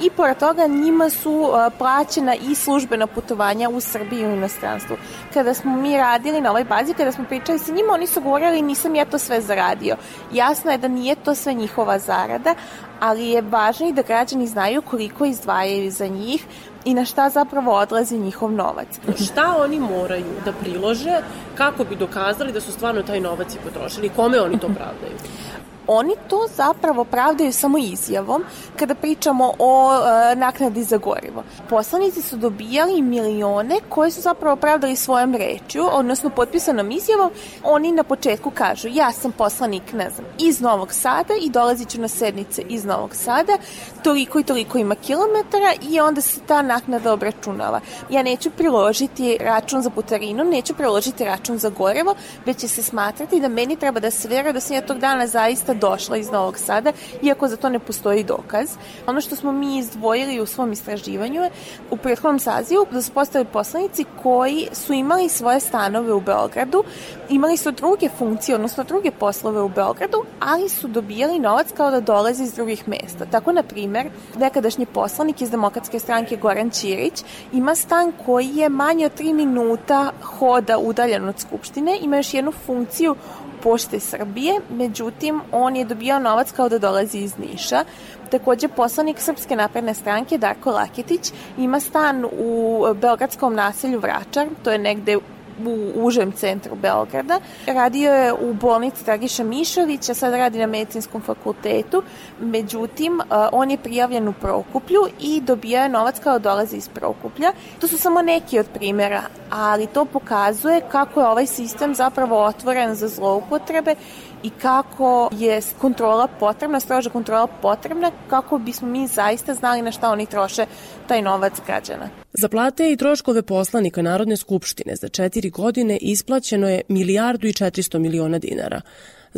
i 0.00 0.10
pored 0.10 0.38
toga 0.38 0.66
njima 0.66 1.10
su 1.10 1.50
plaćena 1.78 2.34
i 2.34 2.54
službena 2.54 3.06
putovanja 3.06 3.68
u 3.68 3.80
Srbiji 3.80 4.20
i 4.20 4.26
u 4.26 4.30
inostranstvu. 4.30 4.96
Kada 5.34 5.54
smo 5.54 5.76
mi 5.76 5.96
radili 5.96 6.40
na 6.40 6.50
ovoj 6.50 6.64
bazi, 6.64 6.94
kada 6.94 7.12
smo 7.12 7.24
pričali 7.24 7.58
sa 7.58 7.72
njima, 7.72 7.92
oni 7.92 8.06
su 8.06 8.20
govorili 8.20 8.62
nisam 8.62 8.94
ja 8.94 9.04
to 9.04 9.18
sve 9.18 9.40
zaradio. 9.40 9.96
Jasno 10.32 10.70
je 10.70 10.78
da 10.78 10.88
nije 10.88 11.14
to 11.14 11.34
sve 11.34 11.54
njihova 11.54 11.98
zarada, 11.98 12.54
ali 13.00 13.28
je 13.28 13.42
važno 13.42 13.88
i 13.88 13.92
da 13.92 14.02
građani 14.02 14.46
znaju 14.46 14.82
koliko 14.82 15.24
izdvajaju 15.24 15.90
za 15.90 16.06
njih 16.06 16.46
i 16.84 16.94
na 16.94 17.04
šta 17.04 17.30
zapravo 17.30 17.72
odlazi 17.72 18.18
njihov 18.18 18.52
novac. 18.52 18.88
Šta 19.24 19.54
oni 19.58 19.80
moraju 19.80 20.24
da 20.44 20.52
prilože 20.52 21.20
kako 21.54 21.84
bi 21.84 21.96
dokazali 21.96 22.52
da 22.52 22.60
su 22.60 22.72
stvarno 22.72 23.02
taj 23.02 23.20
novac 23.20 23.54
i 23.54 23.58
potrošili? 23.64 24.08
Kome 24.08 24.40
oni 24.40 24.58
to 24.58 24.66
pravdaju? 24.66 25.16
Oni 25.90 26.14
to 26.28 26.46
zapravo 26.56 27.04
pravdaju 27.04 27.52
samo 27.52 27.78
izjavom 27.78 28.44
kada 28.76 28.94
pričamo 28.94 29.52
o 29.58 29.90
e, 29.92 30.36
naknadi 30.36 30.84
za 30.84 30.96
gorivo. 30.96 31.44
Poslanici 31.68 32.22
su 32.22 32.36
dobijali 32.36 33.02
milione 33.02 33.76
koje 33.88 34.10
su 34.10 34.20
zapravo 34.20 34.56
pravdali 34.56 34.96
svojom 34.96 35.34
rečju, 35.34 35.88
odnosno 35.92 36.30
potpisanom 36.30 36.90
izjavom. 36.90 37.30
Oni 37.64 37.92
na 37.92 38.02
početku 38.02 38.50
kažu 38.50 38.88
ja 38.88 39.12
sam 39.12 39.32
poslanik, 39.32 39.92
ne 39.92 40.10
znam, 40.10 40.26
iz 40.38 40.60
Novog 40.60 40.92
Sada 40.92 41.34
i 41.40 41.50
dolazit 41.50 41.88
ću 41.88 42.00
na 42.00 42.08
sednice 42.08 42.62
iz 42.68 42.84
Novog 42.84 43.14
Sada, 43.14 43.58
toliko 44.02 44.38
i 44.38 44.44
toliko 44.44 44.78
ima 44.78 44.94
kilometara 44.94 45.72
i 45.90 46.00
onda 46.00 46.20
se 46.20 46.40
ta 46.46 46.62
naknada 46.62 47.12
obračunava. 47.12 47.80
Ja 48.10 48.22
neću 48.22 48.50
priložiti 48.50 49.38
račun 49.40 49.82
za 49.82 49.90
putarinu, 49.90 50.44
neću 50.44 50.74
priložiti 50.74 51.24
račun 51.24 51.58
za 51.58 51.68
gorivo, 51.68 52.14
već 52.46 52.56
će 52.58 52.68
se 52.68 52.82
smatrati 52.82 53.40
da 53.40 53.48
meni 53.48 53.76
treba 53.76 54.00
da 54.00 54.10
se 54.10 54.28
vera 54.28 54.52
da 54.52 54.60
sam 54.60 54.76
ja 54.76 54.82
tog 54.82 54.98
dana 54.98 55.26
zaista 55.26 55.74
došla 55.78 56.16
iz 56.16 56.30
Novog 56.30 56.58
Sada, 56.58 56.92
iako 57.22 57.48
za 57.48 57.56
to 57.56 57.68
ne 57.68 57.78
postoji 57.78 58.24
dokaz. 58.24 58.76
Ono 59.06 59.20
što 59.20 59.36
smo 59.36 59.52
mi 59.52 59.78
izdvojili 59.78 60.40
u 60.40 60.46
svom 60.46 60.72
istraživanju 60.72 61.42
je 61.42 61.50
u 61.90 61.96
prethodnom 61.96 62.38
sazivu 62.38 62.86
da 62.90 63.02
su 63.02 63.12
postali 63.12 63.44
poslanici 63.44 64.04
koji 64.22 64.68
su 64.72 64.92
imali 64.92 65.28
svoje 65.28 65.60
stanove 65.60 66.12
u 66.12 66.20
Beogradu, 66.20 66.84
imali 67.28 67.56
su 67.56 67.70
druge 67.70 68.08
funkcije, 68.18 68.54
odnosno 68.54 68.84
druge 68.84 69.10
poslove 69.10 69.60
u 69.62 69.68
Beogradu, 69.68 70.24
ali 70.40 70.68
su 70.68 70.88
dobijali 70.88 71.38
novac 71.38 71.66
kao 71.76 71.90
da 71.90 72.00
dolaze 72.00 72.44
iz 72.44 72.54
drugih 72.54 72.88
mesta. 72.88 73.26
Tako, 73.30 73.52
na 73.52 73.62
primer, 73.62 74.10
nekadašnji 74.36 74.86
poslanik 74.86 75.40
iz 75.40 75.50
Demokratske 75.50 75.98
stranke 75.98 76.36
Goran 76.36 76.70
Ćirić 76.70 77.24
ima 77.52 77.74
stan 77.74 78.12
koji 78.26 78.48
je 78.54 78.68
manje 78.68 79.06
od 79.06 79.20
3 79.20 79.34
minuta 79.34 80.12
hoda 80.22 80.78
udaljen 80.78 81.28
od 81.28 81.38
Skupštine, 81.40 81.98
ima 82.02 82.16
još 82.16 82.34
jednu 82.34 82.52
funkciju 82.66 83.16
Pošte 83.62 84.00
Srbije, 84.00 84.60
međutim, 84.70 85.40
on 85.52 85.76
je 85.76 85.84
dobijao 85.84 86.18
novac 86.18 86.52
kao 86.52 86.68
da 86.68 86.78
dolazi 86.78 87.18
iz 87.18 87.38
Niša. 87.38 87.84
Takođe, 88.30 88.68
poslanik 88.68 89.20
Srpske 89.20 89.56
napredne 89.56 89.94
stranke 89.94 90.38
Darko 90.38 90.70
Laketić 90.70 91.32
ima 91.58 91.80
stan 91.80 92.24
u 92.24 92.84
beogradskom 92.94 93.54
naselju 93.54 94.00
Vračar, 94.00 94.46
to 94.64 94.70
je 94.70 94.78
negde 94.78 95.18
u 95.66 95.92
užem 95.94 96.32
centru 96.32 96.76
Beograda. 96.76 97.40
Radio 97.66 98.12
je 98.12 98.32
u 98.32 98.54
bolnici 98.54 99.04
Dragiša 99.04 99.44
Mišovića, 99.44 100.14
sad 100.14 100.34
radi 100.34 100.58
na 100.58 100.66
medicinskom 100.66 101.22
fakultetu, 101.22 102.02
međutim, 102.40 103.20
on 103.52 103.70
je 103.70 103.78
prijavljen 103.78 104.28
u 104.28 104.32
Prokuplju 104.32 105.00
i 105.20 105.40
dobija 105.40 105.82
je 105.82 105.88
novac 105.88 106.18
kao 106.18 106.38
dolazi 106.38 106.76
iz 106.76 106.88
Prokuplja. 106.88 107.52
To 107.80 107.88
su 107.88 107.98
samo 107.98 108.22
neki 108.22 108.58
od 108.58 108.66
primjera, 108.74 109.22
ali 109.50 109.86
to 109.86 110.04
pokazuje 110.04 110.80
kako 110.92 111.20
je 111.20 111.26
ovaj 111.28 111.46
sistem 111.46 111.94
zapravo 111.94 112.44
otvoren 112.44 112.94
za 112.94 113.08
zloupotrebe 113.08 113.94
i 114.42 114.50
kako 114.50 115.28
je 115.32 115.60
kontrola 115.80 116.28
potrebna, 116.40 116.80
stroža 116.80 117.10
kontrola 117.10 117.46
potrebna, 117.46 118.10
kako 118.30 118.58
bismo 118.58 118.88
mi 118.88 119.06
zaista 119.06 119.54
znali 119.54 119.82
na 119.82 119.92
šta 119.92 120.10
oni 120.10 120.26
troše 120.26 120.66
taj 121.06 121.22
novac 121.22 121.52
građana. 121.66 122.08
Za 122.40 122.48
plate 122.48 122.92
i 122.92 122.96
troškove 122.96 123.42
poslanika 123.42 124.02
Narodne 124.02 124.36
skupštine 124.36 124.96
za 124.96 125.08
četiri 125.08 125.50
godine 125.50 125.98
isplaćeno 126.00 126.68
je 126.68 126.82
milijardu 126.88 127.46
i 127.46 127.52
400 127.52 127.98
miliona 127.98 128.38
dinara. 128.38 128.80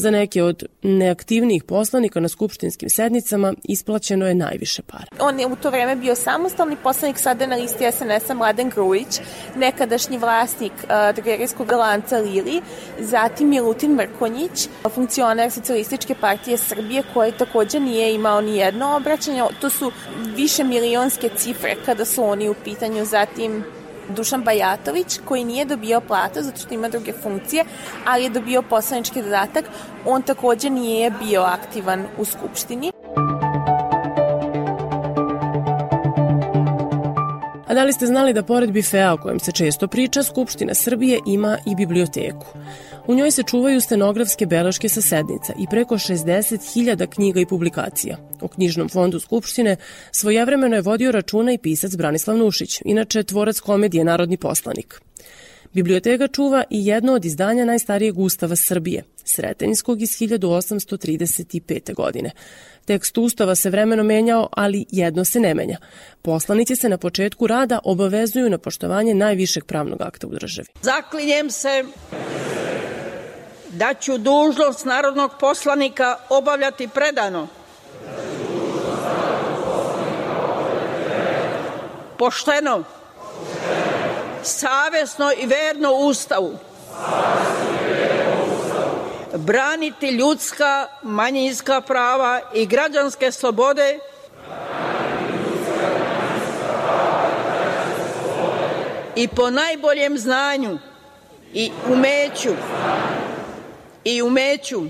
Za 0.00 0.10
neke 0.10 0.42
od 0.42 0.64
neaktivnijih 0.82 1.64
poslanika 1.64 2.20
na 2.20 2.28
skupštinskim 2.28 2.90
sednicama 2.90 3.54
isplaćeno 3.64 4.26
je 4.26 4.34
najviše 4.34 4.82
para. 4.82 5.06
On 5.18 5.40
je 5.40 5.46
u 5.46 5.56
to 5.56 5.70
vreme 5.70 5.96
bio 5.96 6.14
samostalni 6.14 6.76
poslanik, 6.82 7.18
sada 7.18 7.46
na 7.46 7.56
listi 7.56 7.84
SNS-a 7.92 8.34
Mladen 8.34 8.70
Grujić, 8.70 9.20
nekadašnji 9.56 10.18
vlasnik 10.18 10.72
uh, 10.72 11.14
drgerijskog 11.14 11.72
lanca 11.72 12.18
Lili, 12.18 12.60
zatim 13.00 13.48
Milutin 13.48 13.90
Mrkonjić, 13.94 14.68
funkcioner 14.94 15.50
Socialističke 15.50 16.14
partije 16.14 16.56
Srbije, 16.56 17.02
koji 17.14 17.32
takođe 17.32 17.80
nije 17.80 18.14
imao 18.14 18.40
ni 18.40 18.56
jedno 18.56 18.96
obraćanje. 18.96 19.42
To 19.60 19.70
su 19.70 19.92
više 20.36 20.64
milionske 20.64 21.28
cifre 21.36 21.76
kada 21.86 22.04
su 22.04 22.24
oni 22.24 22.48
u 22.48 22.54
pitanju. 22.64 23.04
Zatim 23.04 23.64
Dušan 24.08 24.42
Bajatović, 24.42 25.18
koji 25.24 25.44
nije 25.44 25.64
dobio 25.64 26.00
platu 26.00 26.42
zato 26.42 26.60
što 26.60 26.74
ima 26.74 26.88
druge 26.88 27.12
funkcije, 27.12 27.64
ali 28.06 28.24
je 28.24 28.30
dobio 28.30 28.62
poslanički 28.62 29.22
dodatak. 29.22 29.64
On 30.06 30.22
takođe 30.22 30.70
nije 30.70 31.10
bio 31.10 31.40
aktivan 31.40 32.06
u 32.18 32.24
Skupštini. 32.24 32.92
A 37.66 37.74
da 37.74 37.84
li 37.84 37.92
ste 37.92 38.06
znali 38.06 38.32
da 38.32 38.42
pored 38.42 38.72
bifea 38.72 39.12
o 39.12 39.16
kojem 39.16 39.40
se 39.40 39.52
često 39.52 39.88
priča, 39.88 40.22
Skupština 40.22 40.74
Srbije 40.74 41.18
ima 41.26 41.58
i 41.66 41.74
biblioteku? 41.74 42.46
U 43.10 43.14
njoj 43.14 43.30
se 43.30 43.42
čuvaju 43.42 43.80
stenografske 43.80 44.46
beleške 44.46 44.88
sa 44.88 45.02
sednica 45.02 45.52
i 45.58 45.66
preko 45.70 45.94
60.000 45.94 47.06
knjiga 47.06 47.40
i 47.40 47.46
publikacija. 47.46 48.16
U 48.40 48.48
knjižnom 48.48 48.88
fondu 48.88 49.20
Skupštine 49.20 49.76
svojevremeno 50.12 50.76
je 50.76 50.82
vodio 50.82 51.12
računa 51.12 51.52
i 51.52 51.58
pisac 51.58 51.96
Branislav 51.96 52.36
Nušić, 52.36 52.80
inače 52.84 53.22
tvorac 53.22 53.60
komedije 53.60 54.04
Narodni 54.04 54.36
poslanik. 54.36 55.00
Biblioteka 55.72 56.28
čuva 56.28 56.64
i 56.70 56.86
jedno 56.86 57.12
od 57.12 57.24
izdanja 57.24 57.64
najstarijeg 57.64 58.18
ustava 58.18 58.56
Srbije, 58.56 59.02
Sretenjskog 59.24 60.02
iz 60.02 60.10
1835. 60.10 61.94
godine. 61.94 62.30
Tekst 62.84 63.18
ustava 63.18 63.54
se 63.54 63.70
vremeno 63.70 64.02
menjao, 64.02 64.48
ali 64.52 64.84
jedno 64.90 65.24
se 65.24 65.40
ne 65.40 65.54
menja. 65.54 65.76
Poslanici 66.22 66.76
se 66.76 66.88
na 66.88 66.98
početku 66.98 67.46
rada 67.46 67.78
obavezuju 67.84 68.50
na 68.50 68.58
poštovanje 68.58 69.14
najvišeg 69.14 69.64
pravnog 69.64 70.02
akta 70.02 70.26
u 70.26 70.30
državi. 70.30 70.68
Zaklinjem 70.82 71.50
se 71.50 71.84
da 73.70 73.94
ću 73.94 74.18
dužnost 74.18 74.84
narodnog 74.84 75.30
poslanika 75.40 76.16
obavljati 76.28 76.88
predano, 76.88 77.48
pošteno, 82.18 82.84
savesno 84.42 85.32
i 85.32 85.46
verno 85.46 85.92
Ustavu. 85.92 86.58
Braniti 89.34 90.08
ljudska, 90.10 90.86
manjinska 91.02 91.80
prava 91.80 92.40
i 92.54 92.66
građanske 92.66 93.32
slobode. 93.32 93.98
I 99.16 99.28
po 99.28 99.50
najboljem 99.50 100.18
znanju 100.18 100.78
i 101.52 101.70
umeću 101.92 102.50
i 104.04 104.22
umeću 104.22 104.82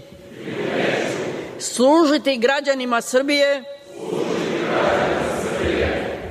služiti 1.58 2.38
građanima 2.38 3.00
Srbije 3.00 3.64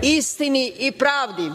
istini 0.01 0.73
i 0.79 0.91
pravdi. 0.91 1.51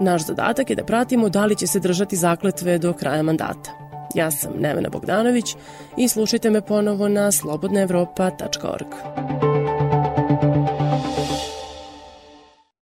Naš 0.00 0.26
zadatak 0.26 0.70
je 0.70 0.76
da 0.76 0.84
pratimo 0.84 1.28
da 1.28 1.44
li 1.44 1.56
će 1.56 1.66
se 1.66 1.80
držati 1.80 2.16
zakletve 2.16 2.78
do 2.78 2.92
kraja 2.92 3.22
mandata. 3.22 3.88
Ja 4.14 4.30
sam 4.30 4.52
Nevena 4.58 4.88
Bogdanović 4.88 5.56
i 5.96 6.08
slušajte 6.08 6.50
me 6.50 6.60
ponovo 6.60 7.08
na 7.08 7.32
slobodnaevropa.org. 7.32 8.86